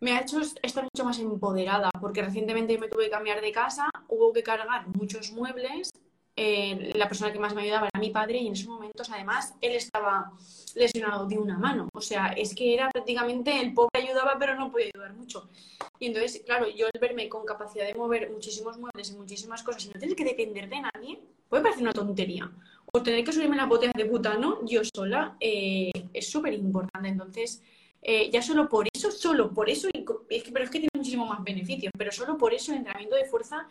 [0.00, 3.88] me ha hecho estar mucho más empoderada, porque recientemente me tuve que cambiar de casa,
[4.08, 5.90] hubo que cargar muchos muebles,
[6.36, 9.54] eh, la persona que más me ayudaba era mi padre y en esos momentos además
[9.60, 10.32] él estaba
[10.74, 14.70] lesionado de una mano, o sea, es que era prácticamente el pobre ayudaba pero no
[14.70, 15.50] podía ayudar mucho.
[15.98, 19.84] Y entonces, claro, yo el verme con capacidad de mover muchísimos muebles y muchísimas cosas
[19.84, 22.50] y no tener que depender de nadie, puede parecer una tontería.
[22.92, 27.08] O tener que subirme la botella de butano yo sola eh, es súper importante.
[27.08, 27.62] Entonces,
[28.02, 29.88] eh, ya solo por eso, solo por eso,
[30.28, 33.16] es que, pero es que tiene muchísimo más beneficios, pero solo por eso el entrenamiento
[33.16, 33.68] de fuerza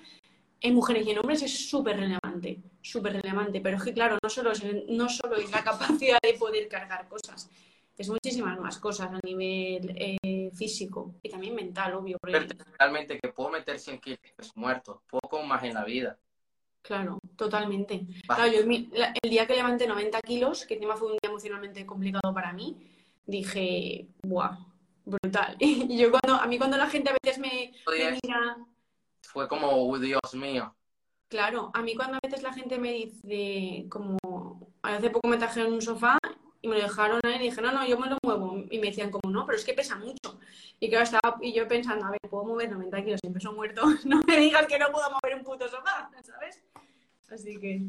[0.62, 3.62] en mujeres y en hombres es súper relevante, súper relevante.
[3.62, 7.08] Pero es que, claro, no solo, es, no solo es la capacidad de poder cargar
[7.08, 7.50] cosas,
[7.98, 12.18] es muchísimas más cosas a nivel eh, físico y también mental, obvio.
[12.22, 16.18] porque- realmente que puedo meter 100 kilos peso muerto, poco más en la vida.
[16.82, 18.06] Claro, totalmente.
[18.26, 22.34] Claro, yo el día que levanté 90 kilos, que encima fue un día emocionalmente complicado
[22.34, 22.78] para mí,
[23.30, 24.58] dije, ¡buah!
[25.06, 25.56] Brutal.
[25.60, 27.74] Y yo cuando, a mí cuando la gente a veces me,
[28.24, 28.58] mira,
[29.22, 30.76] Fue como, "Uy, Dios mío.
[31.28, 34.18] claro, a mí cuando a veces la gente me dice, como,
[34.82, 36.18] hace poco me trajeron un sofá
[36.62, 38.58] y me lo dejaron ahí y dije, no, no, yo me lo muevo.
[38.70, 40.40] Y me decían, como, no, pero es que pesa mucho.
[40.80, 43.82] Y claro, estaba, y yo pensando, a ver, puedo mover 90 kilos sin peso muerto,
[44.06, 46.62] no me digas que no puedo mover un puto sofá, ¿sabes?
[47.30, 47.82] Así que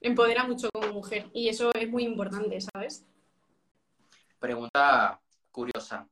[0.00, 3.04] empodera mucho como mujer y eso es muy importante, ¿sabes?
[4.40, 5.20] Pregunta
[5.52, 6.08] curiosa.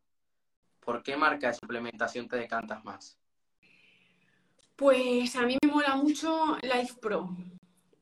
[0.81, 3.19] ¿Por qué marca de suplementación te decantas más?
[4.77, 7.31] Pues a mí me mola mucho Life Pro.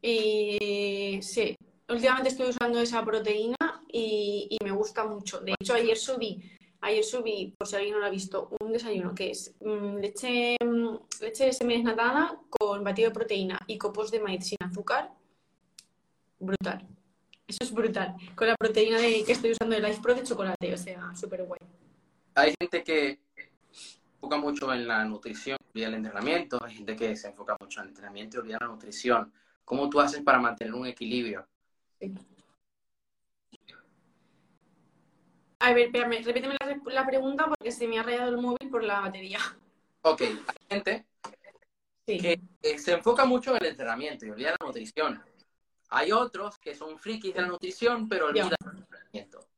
[0.03, 1.57] Y sí,
[1.89, 3.57] últimamente estoy usando esa proteína
[3.91, 5.41] y, me gusta mucho.
[5.41, 6.43] De hecho, ayer subí,
[6.81, 10.57] ayer subí, por si alguien no lo ha visto, un desayuno que es mm, leche,
[10.63, 15.13] mm, leche semidesnatada con batido de proteína y copos de maíz sin azúcar.
[16.39, 16.96] Brutal.
[17.47, 18.17] Eso es brutal.
[18.35, 21.45] Con la proteína de, que estoy usando de Life Pro de chocolate, o sea, súper
[21.45, 21.61] guay.
[22.35, 23.21] Hay gente que
[23.71, 26.63] se enfoca mucho en la nutrición, olvida el entrenamiento.
[26.63, 29.33] Hay gente que se enfoca mucho en el entrenamiento y olvida la nutrición.
[29.65, 31.47] ¿Cómo tú haces para mantener un equilibrio?
[35.59, 38.83] A ver, espérame, repíteme la, la pregunta porque se me ha rayado el móvil por
[38.83, 39.41] la batería.
[40.03, 40.37] Ok, hay
[40.69, 41.07] gente
[42.07, 42.41] que,
[42.79, 45.23] se enfoca mucho en el entrenamiento y olvida la nutrición.
[45.89, 49.49] Hay otros que son frikis de la nutrición, pero olvidan el entrenamiento.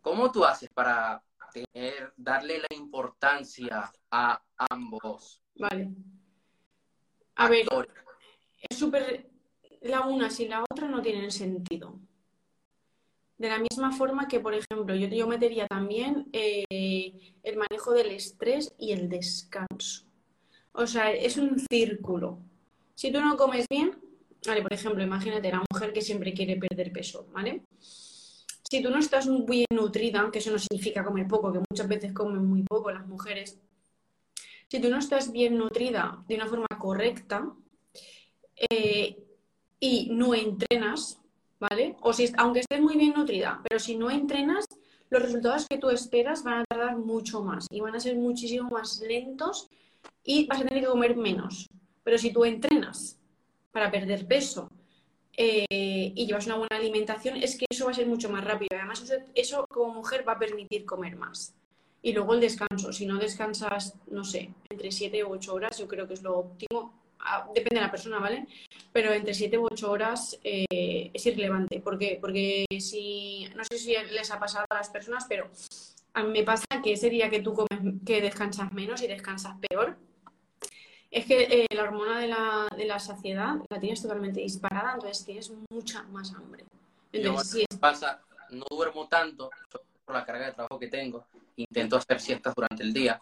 [0.00, 5.42] ¿Cómo tú haces para tener, darle la importancia a ambos?
[5.54, 5.90] Vale.
[7.36, 7.66] A ver,
[8.68, 9.28] es súper.
[9.82, 11.98] La una sin la otra no tienen sentido.
[13.38, 18.10] De la misma forma que, por ejemplo, yo, yo metería también eh, el manejo del
[18.10, 20.06] estrés y el descanso.
[20.72, 22.38] O sea, es un círculo.
[22.94, 24.00] Si tú no comes bien,
[24.46, 27.62] vale, por ejemplo, imagínate la mujer que siempre quiere perder peso, ¿vale?
[28.68, 32.12] Si tú no estás bien nutrida, que eso no significa comer poco, que muchas veces
[32.12, 33.58] comen muy poco las mujeres,
[34.68, 37.52] si tú no estás bien nutrida de una forma correcta
[38.70, 39.16] eh,
[39.78, 41.20] y no entrenas,
[41.60, 41.96] ¿vale?
[42.00, 44.66] O si, aunque estés muy bien nutrida, pero si no entrenas,
[45.10, 48.68] los resultados que tú esperas van a tardar mucho más y van a ser muchísimo
[48.70, 49.68] más lentos
[50.24, 51.68] y vas a tener que comer menos.
[52.02, 53.16] Pero si tú entrenas
[53.76, 54.70] para perder peso
[55.36, 58.70] eh, y llevas una buena alimentación, es que eso va a ser mucho más rápido.
[58.74, 61.54] Además, eso, como mujer va a permitir comer más.
[62.00, 62.90] Y luego el descanso.
[62.90, 66.38] Si no descansas, no sé, entre 7 u 8 horas, yo creo que es lo
[66.38, 66.94] óptimo
[67.54, 68.46] depende de la persona, ¿vale?
[68.94, 71.80] Pero entre 7 u 8 horas eh, es irrelevante.
[71.80, 71.98] ¿Por?
[72.18, 75.50] Porque si, no sé si les ha pasado a las personas, pero
[76.14, 79.56] a mí me pasa que ese día que tú comes, que descansas menos y descansas
[79.68, 79.98] peor,
[81.18, 85.24] es que eh, la hormona de la, de la, saciedad la tienes totalmente disparada, entonces
[85.24, 86.64] tienes mucha más hambre.
[87.12, 89.50] Entonces, pasa, no duermo tanto
[90.04, 91.26] por la carga de trabajo que tengo,
[91.56, 93.20] intento hacer siestas durante el día.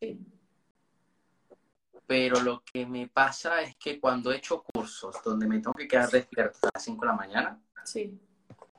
[0.00, 0.18] Sí
[2.10, 5.86] pero lo que me pasa es que cuando he hecho cursos donde me tengo que
[5.86, 8.18] quedar despierto a las 5 de la mañana, sí.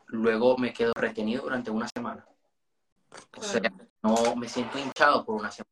[0.07, 2.27] luego me quedo retenido durante una semana.
[3.37, 3.61] O sea,
[4.03, 5.71] no me siento hinchado por una semana.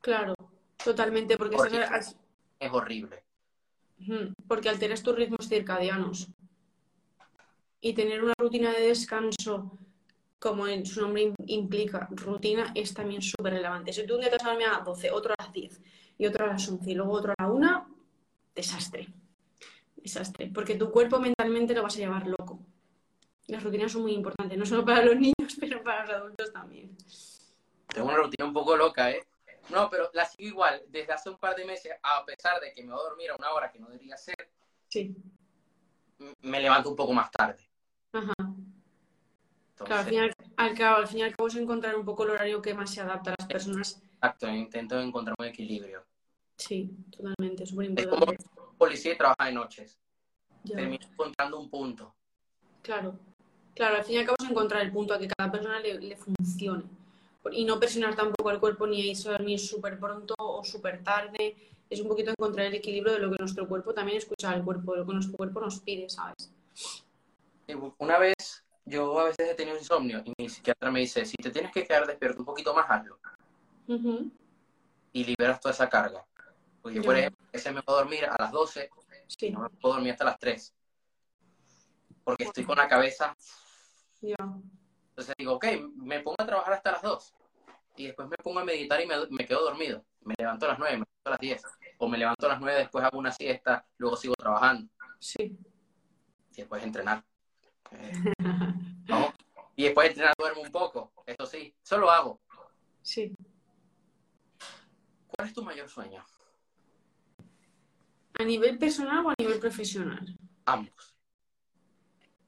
[0.00, 0.34] Claro,
[0.82, 3.22] totalmente, porque, es horrible.
[4.48, 6.28] Porque alteras tus ritmos circadianos.
[7.80, 9.78] Y tener una rutina de descanso,
[10.38, 13.92] como en su nombre implica, rutina, es también súper relevante.
[13.92, 15.80] Si tú un día te vas a dormir a las 12, otro a las 10,
[16.18, 17.96] y otro a las 11 y luego otro a la 1,
[18.54, 19.08] desastre.
[19.96, 20.50] Desastre.
[20.52, 22.60] Porque tu cuerpo mentalmente lo vas a llevar loco.
[23.48, 26.96] Las rutinas son muy importantes, no solo para los niños, pero para los adultos también.
[27.88, 29.24] Tengo una rutina un poco loca, ¿eh?
[29.70, 32.82] No, pero la sigo igual desde hace un par de meses, a pesar de que
[32.82, 34.50] me voy a dormir a una hora que no debería ser.
[34.88, 35.16] Sí.
[36.42, 37.68] Me levanto un poco más tarde.
[38.12, 38.32] Ajá.
[39.74, 40.20] claro, al fin,
[40.56, 42.90] al, cabo, al fin y al cabo es encontrar un poco el horario que más
[42.92, 46.02] se adapta a las personas Exacto, intento encontrar un equilibrio.
[46.56, 48.36] Sí, totalmente, súper importante.
[48.42, 49.98] Es como policía y trabaja de noches.
[50.66, 52.14] Termino encontrando un punto.
[52.80, 53.18] Claro,
[53.74, 56.16] claro, al fin y al cabo es encontrar el punto a que cada persona le,
[56.16, 56.84] funcione.
[57.50, 61.56] Y no presionar tampoco al cuerpo ni irse a dormir súper pronto o súper tarde.
[61.90, 64.92] Es un poquito encontrar el equilibrio de lo que nuestro cuerpo también escucha al cuerpo,
[64.92, 66.50] de lo que nuestro cuerpo nos pide, ¿sabes?
[67.98, 71.50] Una vez, yo a veces he tenido insomnio y mi psiquiatra me dice, si te
[71.50, 73.18] tienes que quedar despierto un poquito más, hazlo
[75.12, 76.26] y liberas toda esa carga.
[76.82, 78.90] Porque, por ejemplo, ese me puedo dormir a las 12
[79.40, 80.74] y no me puedo dormir hasta las 3.
[82.24, 83.34] Porque estoy con la cabeza.
[85.14, 87.34] Entonces digo, ok, me pongo a trabajar hasta las 2.
[87.96, 90.04] Y después me pongo a meditar y me, quedo dormido.
[90.22, 91.62] Me levanto a las 9, me levanto a las 10.
[91.98, 94.90] O me levanto a las 9, después hago una siesta, luego sigo trabajando.
[95.20, 95.56] Sí.
[96.52, 97.24] Y después entrenar.
[99.06, 99.32] Eh,
[99.76, 101.12] y después de entrenar duermo un poco.
[101.26, 102.40] Eso sí, solo hago.
[103.02, 103.36] Sí.
[105.28, 106.24] ¿Cuál es tu mayor sueño?
[108.36, 110.36] ¿A nivel personal o a nivel profesional?
[110.64, 111.14] Ambos.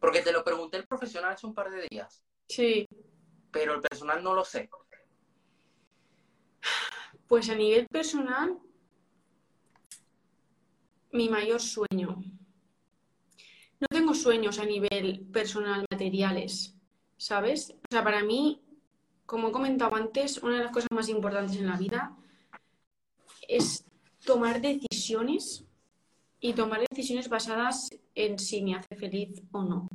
[0.01, 2.26] Porque te lo pregunté el profesional hace un par de días.
[2.49, 2.87] Sí.
[3.51, 4.69] Pero el personal no lo sé.
[7.27, 8.59] Pues a nivel personal,
[11.13, 12.23] mi mayor sueño.
[13.81, 16.77] No tengo sueños a nivel personal materiales,
[17.17, 17.71] ¿sabes?
[17.71, 18.63] O sea, para mí,
[19.27, 22.17] como he comentado antes, una de las cosas más importantes en la vida
[23.49, 23.85] es
[24.25, 25.65] tomar decisiones
[26.41, 29.89] y tomar decisiones basadas en si me hace feliz o no.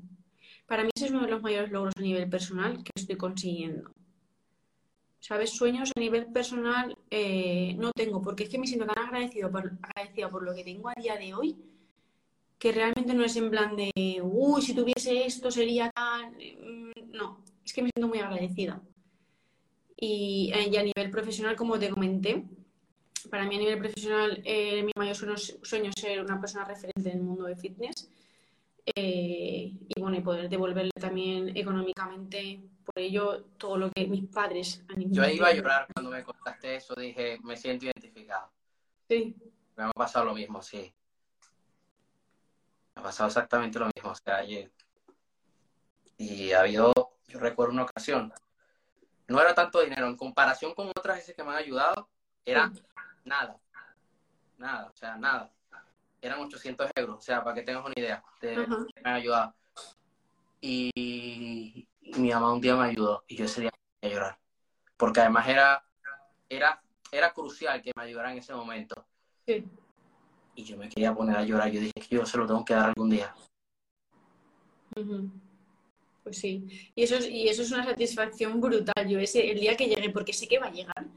[0.71, 3.91] Para mí ese es uno de los mayores logros a nivel personal que estoy consiguiendo.
[5.19, 5.49] ¿Sabes?
[5.49, 10.29] Sueños a nivel personal eh, no tengo, porque es que me siento tan agradecido agradecida
[10.29, 11.57] por lo que tengo a día de hoy,
[12.57, 16.35] que realmente no es en plan de, uy, si tuviese esto sería tan...
[16.35, 18.81] Mm, no, es que me siento muy agradecida.
[19.97, 22.45] Y, eh, y a nivel profesional, como te comenté,
[23.29, 27.17] para mí a nivel profesional, eh, mi mayor sueño, es ser una persona referente en
[27.17, 28.09] el mundo de fitness.
[28.85, 34.83] Eh, y bueno, y poder devolverle también económicamente por ello todo lo que mis padres
[34.89, 38.51] han Yo iba a llorar cuando me contaste eso, dije, me siento identificado.
[39.07, 39.35] Sí.
[39.75, 40.93] Me ha pasado lo mismo, sí.
[42.95, 44.11] Me ha pasado exactamente lo mismo.
[44.11, 44.69] O sea, y,
[46.17, 46.91] y ha habido,
[47.27, 48.33] yo recuerdo una ocasión,
[49.27, 52.09] no era tanto dinero, en comparación con otras veces que me han ayudado,
[52.43, 52.71] era
[53.23, 53.57] nada.
[54.57, 55.51] Nada, o sea, nada.
[56.21, 58.85] Eran 800 euros, o sea, para que tengas una idea de Ajá.
[58.93, 59.55] que me han ayudado.
[60.61, 64.37] Y, y mi mamá un día me ayudó y yo ese día me a llorar.
[64.97, 65.83] Porque además era,
[66.47, 66.81] era,
[67.11, 69.05] era crucial que me ayudara en ese momento.
[69.47, 69.65] Sí.
[70.55, 71.71] Y yo me quería poner a llorar.
[71.71, 73.33] Yo dije que yo se lo tengo que dar algún día.
[76.23, 79.07] Pues sí, y eso, es, y eso es una satisfacción brutal.
[79.07, 81.07] Yo ese, el día que llegue, porque sé que va a llegar,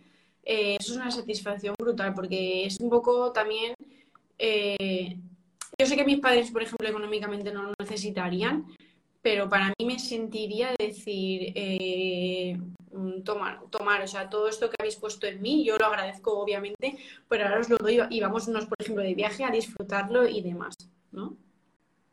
[0.45, 3.75] eh, eso es una satisfacción brutal, porque es un poco también...
[4.39, 5.17] eh,
[5.79, 8.67] yo sé que mis padres, por ejemplo, económicamente no lo necesitarían,
[9.23, 12.57] pero para mí me sentiría decir, eh,
[12.93, 16.39] mm, tomar, tomar, o sea, todo esto que habéis puesto en mí, yo lo agradezco
[16.39, 16.97] obviamente,
[17.29, 20.77] pero ahora os lo doy y vámonos, por ejemplo, de viaje a disfrutarlo y demás,
[21.11, 21.37] ¿no?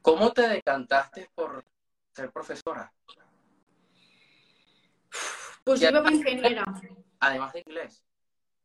[0.01, 1.63] ¿Cómo te decantaste por
[2.13, 2.91] ser profesora?
[5.63, 6.63] Pues yo iba para ingeniera,
[7.19, 8.03] Además de inglés.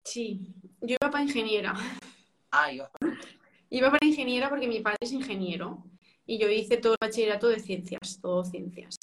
[0.03, 1.75] sí, yo iba para ingeniera.
[2.51, 2.91] Ah, ibas.
[3.77, 5.85] Iba para ingeniera porque mi padre es ingeniero
[6.25, 8.97] y yo hice todo el bachillerato de ciencias, todo ciencias.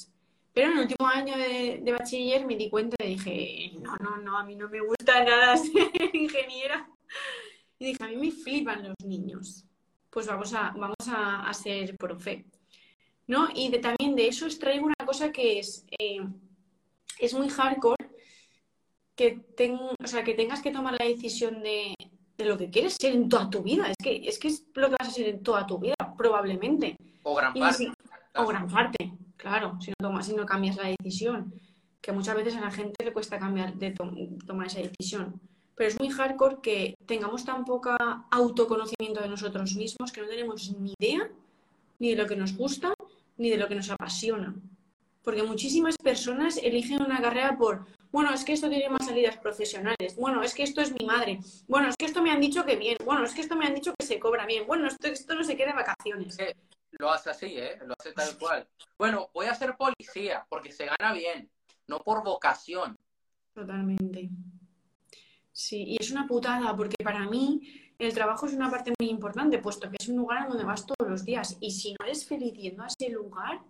[0.52, 4.36] Pero en el último año de, bachiller me di cuenta y dije, no, no, no,
[4.36, 6.90] a mí no me gusta nada ser ingeniera.
[7.78, 9.64] Y dije, a mí me flipan los niños.
[10.10, 12.44] Pues vamos a, vamos a, a ser profe.
[13.28, 13.50] ¿No?
[13.54, 16.18] Y también de eso os traigo una cosa que es, eh,
[17.20, 18.10] es muy hardcore,
[19.14, 21.94] que, ten- o sea, que tengas que tomar la decisión de,
[22.36, 23.88] de lo que quieres ser en toda tu vida.
[23.90, 26.96] Es que, es que es lo que vas a ser en toda tu vida, probablemente.
[27.22, 27.76] O gran parte.
[27.78, 27.92] si-
[28.36, 31.54] o gran parte, claro, si no, tomas, si no cambias la decisión.
[32.00, 35.40] Que muchas veces a la gente le cuesta cambiar de tom- tomar esa decisión.
[35.76, 37.96] Pero es muy hardcore que tengamos tan poca
[38.30, 41.28] autoconocimiento de nosotros mismos que no tenemos ni idea
[41.98, 42.92] ni de lo que nos gusta
[43.38, 44.54] ni de lo que nos apasiona.
[45.22, 50.14] Porque muchísimas personas eligen una carrera por, bueno, es que esto tiene más salidas profesionales,
[50.14, 52.76] bueno, es que esto es mi madre, bueno, es que esto me han dicho que
[52.76, 55.34] bien, bueno, es que esto me han dicho que se cobra bien, bueno, esto, esto
[55.34, 56.38] no se queda de vacaciones.
[56.92, 57.76] Lo hace así, ¿eh?
[57.84, 58.68] Lo hace tal cual.
[58.96, 61.50] Bueno, voy a ser policía porque se gana bien,
[61.88, 62.96] no por vocación.
[63.52, 64.30] Totalmente.
[65.50, 69.58] Sí, y es una putada porque para mí el trabajo es una parte muy importante,
[69.58, 71.56] puesto que es un lugar a donde vas todos los días.
[71.58, 73.60] Y si no eres feliz yendo a ese lugar,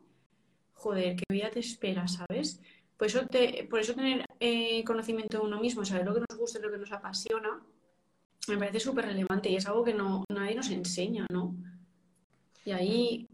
[0.74, 2.60] joder, qué vida te espera, ¿sabes?
[2.96, 6.38] Por eso, te, por eso tener eh, conocimiento de uno mismo, saber lo que nos
[6.38, 7.60] gusta y lo que nos apasiona,
[8.48, 11.56] me parece súper relevante y es algo que no, nadie nos enseña, ¿no?
[12.64, 13.28] Y ahí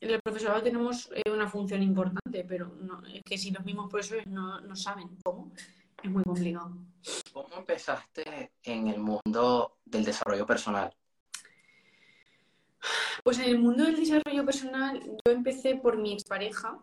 [0.00, 3.88] en el profesorado tenemos eh, una función importante, pero no, es que si los mismos
[3.90, 5.52] profesores no, no saben cómo,
[6.02, 6.76] es muy complicado.
[7.32, 10.94] ¿Cómo empezaste en el mundo del desarrollo personal?
[13.22, 16.78] Pues en el mundo del desarrollo personal yo empecé por mi expareja,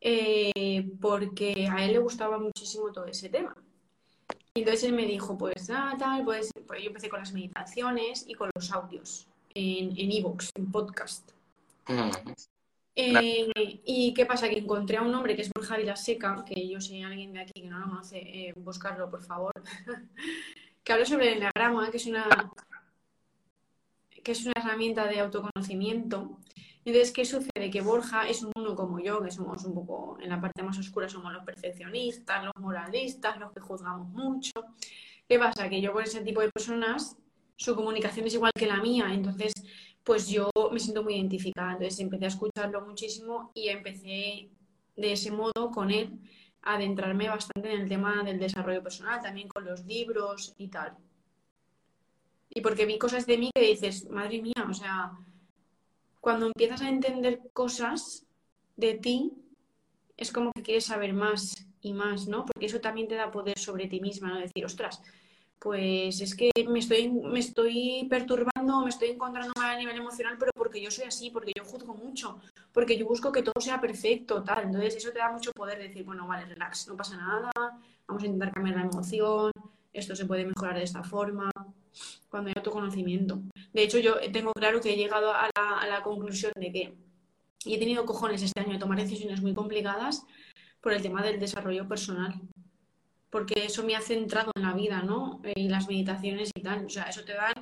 [0.00, 3.54] eh, porque a él le gustaba muchísimo todo ese tema.
[4.54, 8.24] Y entonces él me dijo, pues nada, tal, pues, pues yo empecé con las meditaciones
[8.26, 11.30] y con los audios en en iVoox, en podcast.
[11.88, 12.10] Mm.
[12.96, 14.48] Eh, ¿y qué pasa?
[14.48, 17.62] Que encontré a un hombre que es Borja Vilaseca, que yo sé alguien de aquí
[17.62, 19.52] que no lo conoce, eh, buscarlo por favor,
[20.84, 22.50] que habla sobre el enneagrama, que es una
[24.22, 26.38] que es una herramienta de autoconocimiento.
[26.90, 27.70] Entonces, ¿qué sucede?
[27.70, 30.76] Que Borja es un uno como yo, que somos un poco, en la parte más
[30.76, 34.50] oscura somos los perfeccionistas, los moralistas, los que juzgamos mucho.
[35.28, 35.68] ¿Qué pasa?
[35.68, 37.16] Que yo con ese tipo de personas,
[37.54, 39.52] su comunicación es igual que la mía, entonces
[40.02, 41.74] pues yo me siento muy identificada.
[41.74, 44.50] Entonces empecé a escucharlo muchísimo y empecé
[44.96, 46.18] de ese modo con él
[46.62, 50.96] a adentrarme bastante en el tema del desarrollo personal, también con los libros y tal.
[52.48, 55.12] Y porque vi cosas de mí que dices, madre mía, o sea,
[56.20, 58.26] cuando empiezas a entender cosas
[58.76, 59.32] de ti,
[60.16, 62.44] es como que quieres saber más y más, ¿no?
[62.44, 64.38] Porque eso también te da poder sobre ti misma, ¿no?
[64.38, 65.02] Decir, ostras,
[65.58, 70.36] pues es que me estoy, me estoy perturbando, me estoy encontrando mal a nivel emocional,
[70.38, 72.40] pero porque yo soy así, porque yo juzgo mucho,
[72.72, 74.64] porque yo busco que todo sea perfecto, tal.
[74.64, 77.50] Entonces eso te da mucho poder de decir, bueno, vale, relax, no pasa nada,
[78.06, 79.52] vamos a intentar cambiar la emoción,
[79.92, 81.50] esto se puede mejorar de esta forma,
[82.28, 83.40] cuando hay autoconocimiento.
[83.72, 86.94] De hecho, yo tengo claro que he llegado a la, a la conclusión de que
[87.64, 90.24] y he tenido cojones este año de tomar decisiones muy complicadas
[90.80, 92.40] por el tema del desarrollo personal
[93.30, 95.40] porque eso me ha centrado en la vida, ¿no?
[95.54, 96.86] Y las meditaciones y tal.
[96.86, 97.52] O sea, eso te dan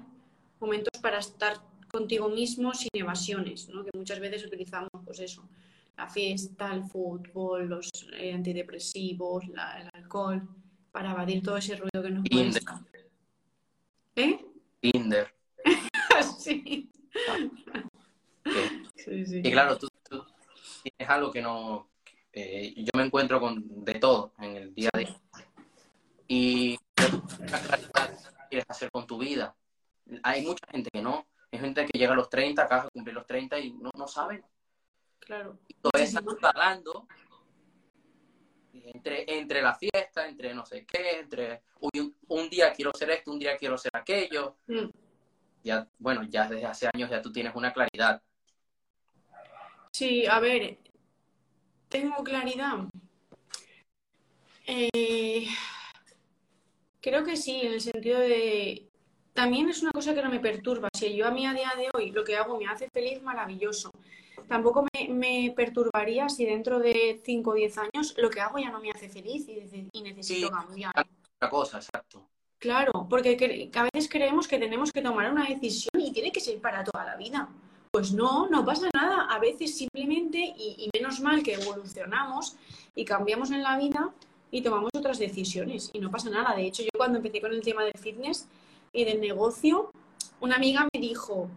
[0.61, 1.57] momentos para estar
[1.93, 3.85] contigo mismo sin evasiones, ¿no?
[3.85, 5.47] Que muchas veces utilizamos, pues eso,
[5.97, 10.43] la fiesta, el fútbol, los eh, antidepresivos, la- el alcohol,
[10.91, 12.83] para evadir todo ese ruido que nos molesta.
[14.19, 14.45] ¿Eh?
[14.81, 15.33] Tinder.
[16.41, 16.91] sí.
[18.97, 19.41] sí, sí.
[19.45, 20.25] Y claro, tú, tú,
[20.83, 21.89] tienes algo que no...
[22.33, 25.21] Eh, yo me encuentro con de todo en el día a día.
[26.27, 27.05] Y ¿qué
[28.51, 29.55] quieres hacer con tu vida?
[30.25, 31.25] Hay mucha gente que no.
[31.53, 34.09] Hay gente que llega a los 30, acaba de cumplir los 30 y no, no
[34.09, 34.45] saben.
[35.21, 35.61] Claro.
[35.69, 37.07] Y todo eso está dando
[38.73, 41.63] entre, entre la fiesta, entre no sé qué, entre
[42.29, 44.57] un, día quiero ser esto, un día quiero ser aquello.
[44.67, 44.89] Mm.
[45.65, 48.23] Ya, bueno, ya desde hace años ya tú tienes una claridad.
[49.91, 50.79] Sí, a ver,
[51.89, 52.79] tengo claridad.
[54.67, 55.47] Eh,
[57.01, 58.85] creo que sí, en el sentido de...
[59.33, 60.89] También es una cosa que no me perturba.
[60.93, 63.93] Si yo a mí a día de hoy lo que hago me hace feliz, maravilloso
[64.49, 68.81] tampoco me, perturbaría si dentro de 5 o 10 años lo que hago ya no
[68.81, 70.93] me hace feliz y, necesito cambiar.
[71.47, 72.29] Cosa, exacto.
[72.59, 76.61] Claro, porque a veces creemos que tenemos que tomar una decisión y tiene que ser
[76.61, 77.49] para toda la vida.
[77.93, 79.29] Pues no, no pasa nada.
[79.31, 82.57] A veces simplemente, y, menos mal que evolucionamos
[82.95, 84.13] y cambiamos en la vida
[84.51, 86.55] y tomamos otras decisiones y no pasa nada.
[86.57, 88.49] De hecho, yo cuando empecé con el tema del fitness
[88.93, 89.93] y del negocio,
[90.41, 91.49] una amiga me dijo,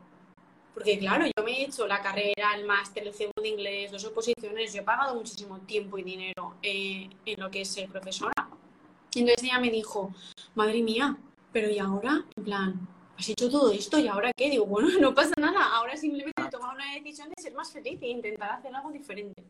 [0.75, 4.05] porque claro, yo me he hecho la carrera, el máster, el segundo de inglés, dos
[4.05, 8.51] oposiciones, yo he pagado muchísimo tiempo y dinero eh, en lo que es ser profesora.
[9.14, 10.14] Y entonces ella me dijo,
[10.55, 11.18] madre mía,
[11.51, 12.24] pero ¿y ahora?
[12.36, 12.88] En plan,
[13.18, 14.49] has hecho todo esto y ahora qué?
[14.49, 18.01] Digo, bueno, no pasa nada, ahora simplemente he tomado una decisión de ser más feliz
[18.01, 19.43] e intentar hacer algo diferente.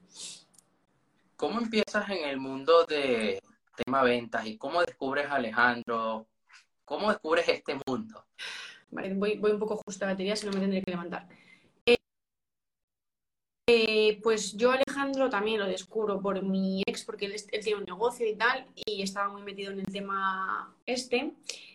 [1.35, 3.41] ¿Cómo empiezas en el mundo de
[3.75, 6.27] tema ventas y cómo descubres a Alejandro?
[6.85, 8.25] ¿Cómo descubres este mundo?
[8.91, 11.27] voy, un poco justa la batería, si no me tendré que levantar.
[13.73, 18.27] Eh, pues yo Alejandro también lo descubro por mi ex, porque él, tiene un negocio
[18.27, 21.31] y tal, y estaba muy metido en el tema este.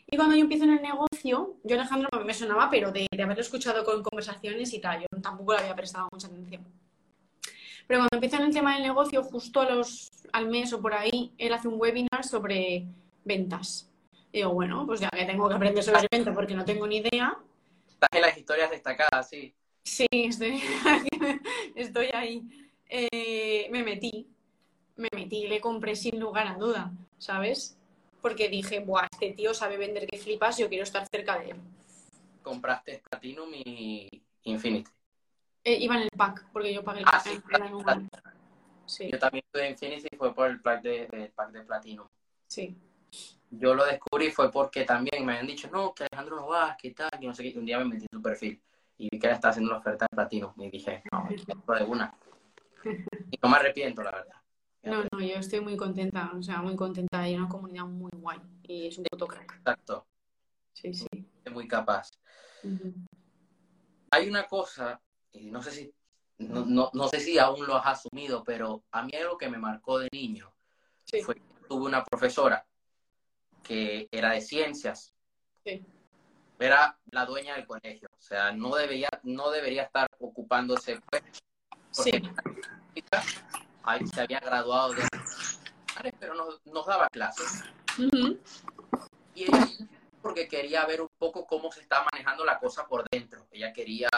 [0.07, 3.83] Y cuando yo empiezo en el negocio, yo Alejandro me sonaba, pero de, haberlo escuchado
[3.83, 6.67] con conversaciones y tal, yo tampoco le había prestado mucha atención.
[7.87, 10.93] Pero cuando empiezo en el tema del negocio, justo a los, al mes o por
[10.93, 12.85] ahí, él hace un webinar sobre
[13.25, 13.89] ventas
[14.33, 17.39] digo, bueno, pues ya que tengo que aprender sobre venta porque no tengo ni idea.
[17.89, 19.55] Estás en las historias destacadas, sí.
[19.87, 20.61] Sí, estoy,
[21.77, 22.43] estoy ahí.
[22.89, 24.27] Eh, me metí,
[24.97, 27.79] me metí, le compré sin lugar a duda, ¿sabes?
[28.21, 31.57] Porque dije, buah, este tío sabe vender que flipas, yo quiero estar cerca de él.
[32.43, 34.91] ¿Compraste Platinum y Infinity?
[35.63, 37.23] Eh, iba en el pack, porque yo pagué el ah,
[37.85, 38.03] pack.
[38.87, 42.07] Sí, Yo también tuve Infinity y fue por el pack de, el pack de Platinum.
[42.49, 42.77] Sí
[43.49, 46.91] yo lo descubrí fue porque también me habían dicho, no, que Alejandro no va, que
[46.91, 47.59] tal, que no sé qué.
[47.59, 48.61] Un día me metí en su perfil
[48.99, 50.55] y vi que él estaba haciendo la oferta de platino.
[50.59, 51.29] Y dije, no,
[51.79, 52.15] de una.
[52.85, 54.37] Y no me arrepiento, la verdad.
[54.83, 57.21] No, no, yo estoy muy contenta, o sea, muy contenta.
[57.21, 59.57] Hay una comunidad muy guay y es un puto crack.
[59.57, 60.07] Exacto.
[60.73, 61.07] Sí, sí.
[61.45, 62.11] Es muy capaz.
[64.11, 65.01] Hay una cosa,
[65.33, 65.93] y no sé si,
[66.39, 69.59] no, no, no, sé si aún lo has asumido, pero a mí algo que me
[69.59, 70.53] marcó de niño
[71.25, 72.65] fue que tuve una profesora
[73.63, 75.13] que era de ciencias.
[76.59, 78.06] Era la dueña del colegio.
[78.27, 81.31] O sea, no debería, no debería estar ocupándose puesto.
[81.95, 82.19] Porque
[83.85, 85.05] ahí se había graduado de
[86.19, 87.63] pero nos, daba clases.
[89.33, 89.69] Y ella,
[90.21, 93.47] porque quería ver un poco cómo se está manejando la cosa por dentro.
[93.53, 94.09] Ella quería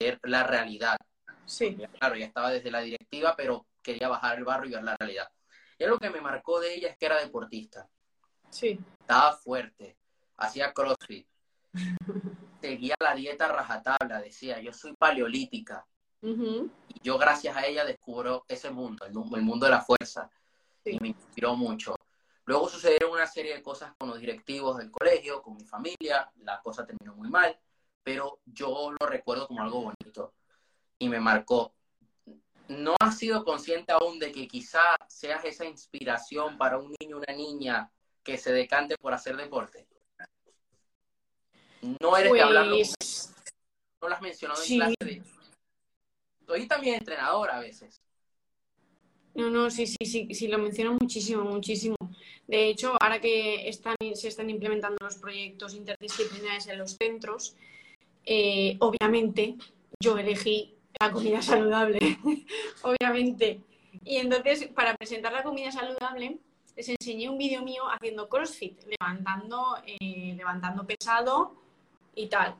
[0.00, 0.96] ver la realidad.
[1.46, 1.78] Sí.
[2.00, 5.30] Claro, ya estaba desde la directiva, pero quería bajar el barro y ver la realidad.
[5.78, 7.88] Y lo que me marcó de ella es que era deportista.
[8.50, 8.80] Sí.
[8.98, 9.96] Estaba fuerte,
[10.36, 11.28] hacía crossfit,
[12.64, 15.86] seguía la dieta rajatabla, decía, yo soy paleolítica.
[16.22, 16.70] Y
[17.02, 20.30] yo gracias a ella descubro ese mundo, el, mundo de la fuerza.
[20.82, 21.94] Y me inspiró mucho.
[22.46, 26.62] Luego sucedieron una serie de cosas con los directivos del colegio, con mi familia, la
[26.62, 27.58] cosa terminó muy mal,
[28.02, 30.32] pero yo lo recuerdo como algo bonito
[30.98, 31.74] y me marcó.
[32.68, 37.18] ¿No has sido consciente aún de que quizá seas esa inspiración para un niño o
[37.18, 37.90] una niña
[38.22, 39.86] que se decante por hacer deporte?
[42.00, 42.76] No eres de hablarlo.
[42.76, 43.34] Pues,
[44.00, 45.22] no lo has mencionado en clase de...
[46.46, 48.00] Soy también entrenador a veces.
[49.34, 51.96] No, no, sí, sí, sí, sí, lo menciono muchísimo, muchísimo.
[52.46, 57.56] De hecho, ahora que están, se están implementando los proyectos interdisciplinares en los centros,
[58.24, 59.56] eh, obviamente
[60.00, 61.98] yo elegí la comida saludable,
[62.82, 63.60] obviamente.
[64.04, 66.38] Y entonces, para presentar la comida saludable,
[66.76, 71.63] les enseñé un vídeo mío haciendo CrossFit, levantando, eh, levantando pesado
[72.14, 72.54] y tal.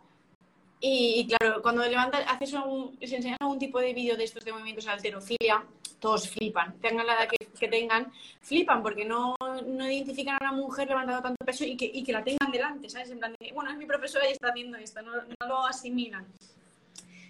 [0.80, 4.52] Y, claro, cuando levantas, haces algún, les enseñas algún tipo de vídeo de estos de
[4.52, 5.64] movimientos alterofilia,
[5.98, 6.78] todos flipan.
[6.78, 7.28] Tengan la edad
[7.58, 11.86] que, tengan, flipan porque no, no, identifican a una mujer levantando tanto peso y que,
[11.86, 13.10] y que la tengan delante, ¿sabes?
[13.10, 16.26] En plan de, bueno, es mi profesora y está haciendo esto, no, no lo asimilan.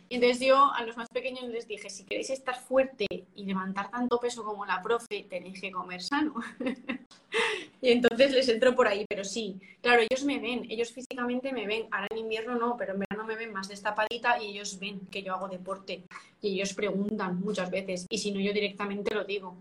[0.08, 3.90] Y entonces yo a los más pequeños les dije, si queréis estar fuerte y levantar
[3.90, 6.34] tanto peso como la profe, tenéis que comer sano.
[7.84, 11.66] y entonces les entro por ahí, pero sí, claro, ellos me ven, ellos físicamente me
[11.66, 15.00] ven, ahora en invierno no, pero en verano me ven más destapadita y ellos ven
[15.10, 16.02] que yo hago deporte
[16.40, 19.54] y ellos preguntan muchas veces y si no yo directamente lo digo,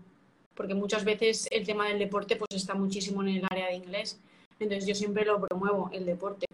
[0.54, 4.18] porque muchas veces el tema del deporte pues está muchísimo en el área de inglés,
[4.58, 6.46] entonces yo siempre lo promuevo, el deporte.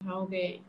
[0.00, 0.60] Es algo que,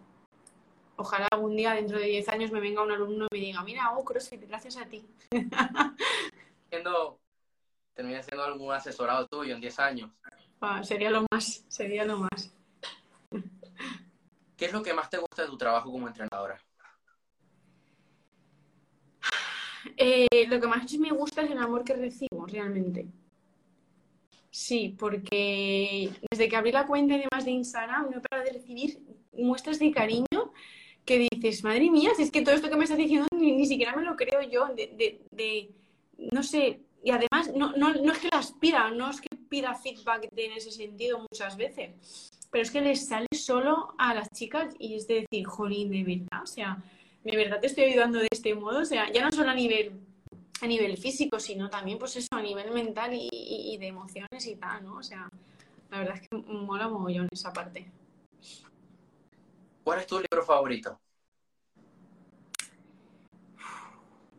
[0.98, 3.86] ojalá algún día, dentro de 10 años, me venga un alumno y me diga, mira,
[3.86, 5.04] hago CrossFit gracias a ti.
[7.96, 10.12] Termina siendo algún asesorado tuyo en 10 años.
[10.62, 12.54] Ah, sería lo más, sería lo más.
[14.58, 16.60] ¿Qué es lo que más te gusta de tu trabajo como entrenadora?
[19.98, 23.08] Eh, lo que más me gusta es el amor que recibo, realmente.
[24.50, 28.58] Sí, porque desde que abrí la cuenta y demás de Instagram no he parado de
[28.58, 29.00] recibir
[29.34, 30.54] muestras de cariño
[31.04, 33.96] que dices, madre mía, si es que todo esto que me estás diciendo ni, siquiera
[33.96, 35.70] me lo creo yo, de,
[36.18, 39.76] no sé, y además no, no, no, es que las pida, no es que pida
[39.76, 41.92] feedback en ese sentido muchas veces,
[42.50, 46.04] pero es que les sale solo a las chicas y es de decir, jolín, de
[46.04, 46.84] verdad, o sea,
[47.24, 50.02] de verdad te estoy ayudando de este modo, o sea, ya no solo a nivel
[50.62, 54.56] a nivel físico, sino también, pues eso, a nivel mental y, y de emociones y
[54.56, 54.96] tal, ¿no?
[54.96, 55.30] O sea,
[55.92, 57.86] la verdad es que mola mogollón esa parte.
[59.84, 61.00] ¿Cuál es tu libro favorito?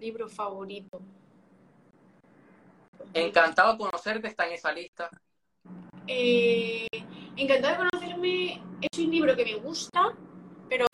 [0.00, 1.00] Libro favorito.
[3.14, 5.10] Encantado de conocerte, está en esa lista.
[6.06, 6.86] Eh,
[7.36, 10.14] encantado de conocerme es un libro que me gusta,
[10.68, 10.86] pero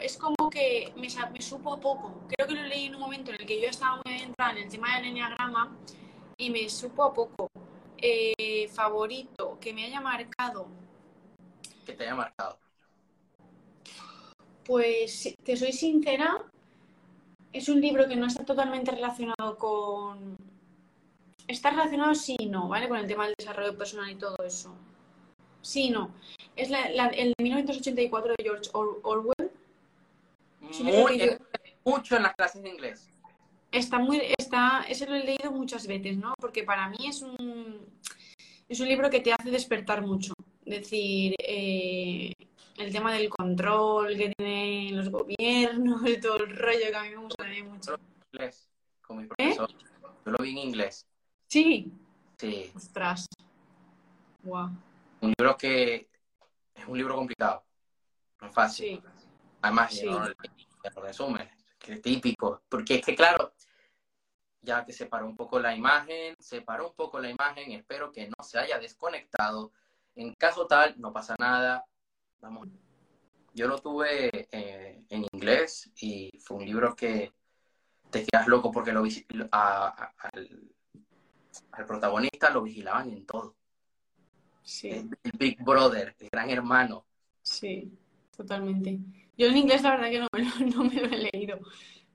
[0.00, 2.26] es como que me, me, supo a poco.
[2.28, 4.58] Creo que lo leí en un momento en el que yo estaba muy entrada en
[4.58, 5.76] el tema del enneagrama
[6.36, 7.48] y me supo a poco.
[8.04, 10.66] Eh, favorito, que me haya marcado.
[11.86, 12.58] Que te haya marcado.
[14.64, 16.44] Pues te soy sincera,
[17.52, 20.36] es un libro que no está totalmente relacionado con...
[21.48, 22.88] Está relacionado sí y no, ¿vale?
[22.88, 24.74] Con el tema del desarrollo personal y todo eso.
[25.60, 26.14] Sí y no.
[26.56, 29.50] Es el de 1984 de George Orwell.
[30.60, 31.38] Muy,
[31.84, 33.08] Mucho en las clases de inglés.
[33.70, 36.34] Está muy, está, ese lo he leído muchas veces, ¿no?
[36.38, 37.86] Porque para mí es un,
[38.68, 40.34] es un libro que te hace despertar mucho.
[40.64, 42.32] Decir, eh,
[42.78, 47.10] el tema del control que tienen los gobiernos y todo el rollo que a mí
[47.10, 47.96] me gusta mucho.
[48.32, 48.68] Inglés,
[49.00, 49.70] con mi profesor.
[50.24, 51.06] Yo lo vi en inglés.
[51.52, 51.92] Sí.
[52.38, 52.72] Sí.
[52.74, 53.28] Ostras.
[54.42, 54.70] Wow.
[55.20, 56.08] Un libro que
[56.74, 57.62] es un libro complicado.
[58.40, 59.02] No es fácil.
[59.02, 59.02] Sí.
[59.60, 60.06] Además, sí.
[60.06, 60.34] no, el,
[60.96, 62.62] resumen, que es típico.
[62.70, 63.52] Porque es que, claro,
[64.62, 68.42] ya que separó un poco la imagen, separó un poco la imagen, espero que no
[68.42, 69.72] se haya desconectado.
[70.14, 71.84] En caso tal, no pasa nada,
[72.40, 72.68] vamos,
[73.52, 77.30] yo lo tuve eh, en inglés y fue un libro que
[78.10, 79.04] te quedas loco porque lo
[79.52, 80.72] a, al,
[81.86, 83.54] protagonista lo vigilaban en todo.
[84.62, 84.90] Sí.
[84.90, 87.04] El, Big Brother, el gran hermano.
[87.42, 87.92] Sí,
[88.36, 88.98] totalmente.
[89.36, 91.58] Yo en inglés la verdad que no me, lo, no me lo he leído,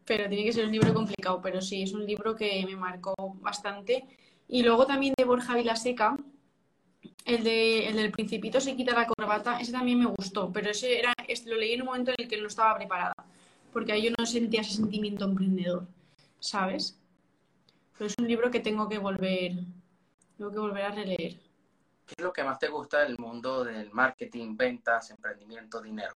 [0.05, 3.13] pero tiene que ser un libro complicado, pero sí, es un libro que me marcó
[3.41, 4.05] bastante.
[4.47, 6.15] Y luego también de Borja Vilaseca,
[7.25, 10.99] el, de, el del Principito se quita la corbata, ese también me gustó, pero ese
[10.99, 11.13] era,
[11.45, 13.13] lo leí en un momento en el que no estaba preparada,
[13.73, 15.85] porque ahí yo no sentía ese sentimiento emprendedor,
[16.39, 16.97] ¿sabes?
[17.97, 19.53] Pero es un libro que tengo que volver,
[20.37, 21.39] tengo que volver a releer.
[22.05, 26.13] ¿Qué es lo que más te gusta del mundo del marketing, ventas, emprendimiento, dinero?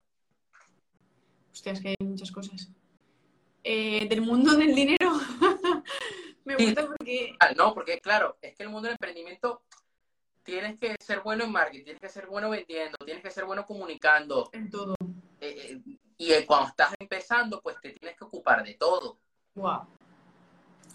[1.51, 2.69] Hostia, es que hay muchas cosas.
[3.63, 5.19] Eh, del mundo del dinero.
[6.45, 7.35] me gusta porque.
[7.57, 9.63] No, porque claro, es que el mundo del emprendimiento
[10.43, 13.65] tienes que ser bueno en marketing, tienes que ser bueno vendiendo, tienes que ser bueno
[13.65, 14.49] comunicando.
[14.53, 14.95] En todo.
[15.39, 19.19] Eh, eh, y cuando estás empezando, pues te tienes que ocupar de todo.
[19.55, 19.98] Wow.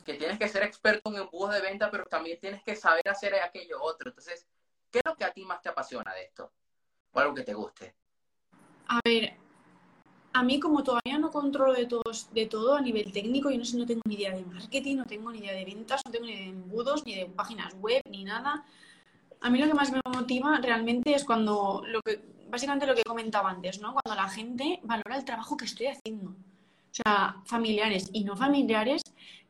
[0.05, 3.35] Que tienes que ser experto en embudos de venta, pero también tienes que saber hacer
[3.37, 4.11] aquello otro.
[4.11, 4.47] Entonces,
[4.91, 6.53] ¿qué es lo que a ti más te apasiona de esto?
[7.13, 7.95] O algo que te guste.
[8.89, 9.35] A ver,
[10.33, 13.65] a mí como todavía no controlo de, todos, de todo a nivel técnico, yo no
[13.65, 16.27] sé, no tengo ni idea de marketing, no tengo ni idea de ventas, no tengo
[16.27, 18.65] ni idea de embudos, ni de páginas web, ni nada
[19.45, 23.05] a mí lo que más me motiva realmente es cuando, lo que, básicamente lo que
[23.05, 23.93] comentaba antes, ¿no?
[23.93, 26.31] Cuando la gente valora el trabajo que estoy haciendo.
[26.31, 29.03] O sea, familiares y no familiares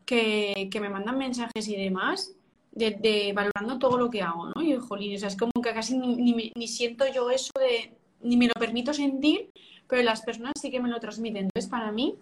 [0.05, 2.33] que, me mandan mensajes y demás,
[2.73, 4.63] de, valorando todo lo que hago, ¿no?
[4.63, 7.93] Y, jolín, o sea, es como que casi ni, ni, siento yo eso de,
[8.23, 9.51] ni me lo permito sentir,
[9.89, 11.45] pero las personas sí que me lo transmiten.
[11.45, 12.17] Entonces, para mí,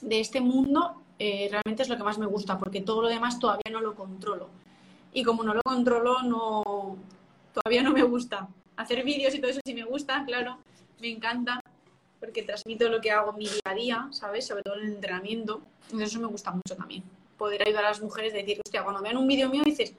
[0.00, 3.38] de este mundo, Eh, realmente es lo que más me gusta, porque todo lo demás
[3.38, 4.48] todavía no lo controlo.
[5.12, 6.96] Y como no lo controlo, no
[7.52, 8.48] todavía no me gusta.
[8.76, 10.58] Hacer vídeos y todo eso sí me gusta, claro,
[11.00, 11.60] me encanta,
[12.24, 14.46] porque transmito lo que hago en mi día a día, ¿sabes?
[14.46, 15.62] Sobre todo en el entrenamiento.
[15.84, 17.02] Entonces eso me gusta mucho también.
[17.36, 19.94] Poder ayudar a las mujeres a decir, hostia, cuando vean un vídeo mío dices,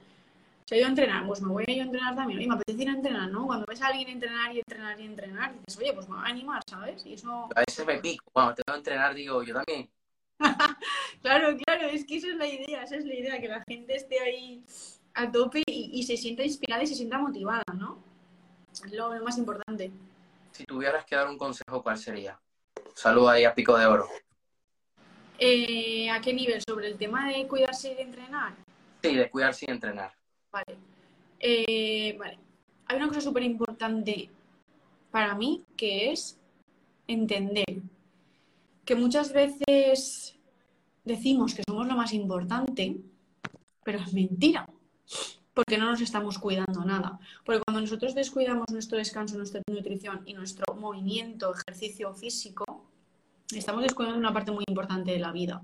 [0.64, 2.42] se ha ido a entrenar, pues me voy a ir a entrenar también.
[2.42, 3.46] Y me apetece ir a entrenar, ¿no?
[3.46, 6.28] Cuando ves a alguien entrenar y entrenar y entrenar, dices, oye, pues me voy a
[6.28, 7.06] animar, ¿sabes?
[7.06, 7.48] Y eso...
[7.54, 9.88] A veces me pico, cuando te voy a entrenar digo, yo también.
[11.22, 13.94] claro, claro, es que esa es la idea, esa es la idea, que la gente
[13.94, 14.64] esté ahí
[15.14, 17.98] a tope y, se sienta inspirada y se sienta motivada, ¿no?
[18.72, 19.90] Es lo, más importante.
[20.56, 22.40] Si tuvieras que dar un consejo, ¿cuál sería?
[22.94, 24.08] Saludo ahí a Pico de Oro.
[25.38, 26.62] Eh, ¿A qué nivel?
[26.66, 28.54] ¿Sobre el tema de cuidarse y de entrenar?
[29.02, 30.14] Sí, de cuidarse y entrenar.
[30.50, 30.78] Vale.
[31.38, 32.38] Eh, vale.
[32.86, 34.30] Hay una cosa súper importante
[35.10, 36.38] para mí que es
[37.06, 37.82] entender
[38.86, 40.38] que muchas veces
[41.04, 42.96] decimos que somos lo más importante,
[43.84, 44.66] pero es mentira
[45.56, 47.18] porque no nos estamos cuidando nada.
[47.42, 52.84] Porque cuando nosotros descuidamos nuestro descanso, nuestra nutrición y nuestro movimiento, ejercicio físico,
[53.50, 55.62] estamos descuidando una parte muy importante de la vida.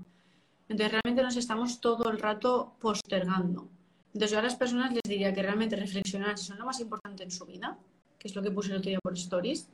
[0.67, 3.67] Entonces realmente nos estamos todo el rato postergando.
[4.07, 7.21] Entonces yo a las personas les diría que realmente reflexionaran si son lo más importante
[7.21, 7.77] en su vida,
[8.17, 9.69] que es lo que puse el otro día por stories,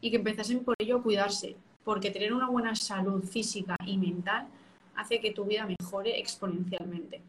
[0.00, 4.46] y que empezasen por ello a cuidarse, porque tener una buena salud física y mental
[4.96, 7.20] hace que tu vida mejore exponencialmente.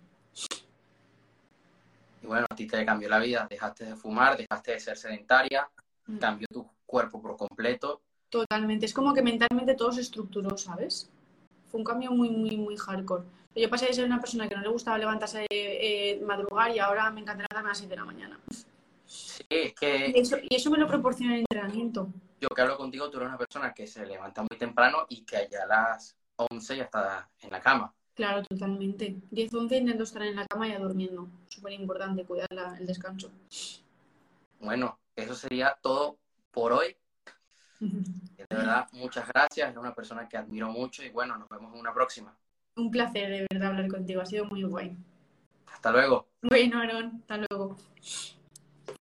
[2.21, 5.69] Y bueno, a ti te cambió la vida, dejaste de fumar, dejaste de ser sedentaria,
[6.07, 6.17] mm.
[6.17, 8.01] cambió tu cuerpo por completo.
[8.29, 11.09] Totalmente, es como que mentalmente todo se estructuró, ¿sabes?
[11.69, 13.23] Fue un cambio muy, muy, muy hardcore.
[13.55, 17.09] Yo pasé de ser una persona que no le gustaba levantarse eh, madrugar y ahora
[17.11, 18.39] me encantará darme a las 7 de la mañana.
[19.05, 20.13] Sí, es que...
[20.15, 22.09] Y eso, y eso me lo proporciona el entrenamiento.
[22.39, 25.37] Yo que hablo contigo, tú eres una persona que se levanta muy temprano y que
[25.37, 27.93] allá a las 11 ya está en la cama.
[28.19, 29.15] Claro, totalmente.
[29.31, 31.29] 10 11 intento estar en la cama ya durmiendo.
[31.47, 33.31] Súper importante cuidar el descanso.
[34.59, 36.17] Bueno, eso sería todo
[36.51, 36.97] por hoy.
[37.79, 39.71] De verdad, muchas gracias.
[39.71, 42.35] Es una persona que admiro mucho y bueno, nos vemos en una próxima.
[42.75, 44.19] Un placer de verdad hablar contigo.
[44.19, 44.97] Ha sido muy guay.
[45.71, 46.27] Hasta luego.
[46.41, 47.77] Bueno, Aaron, hasta luego.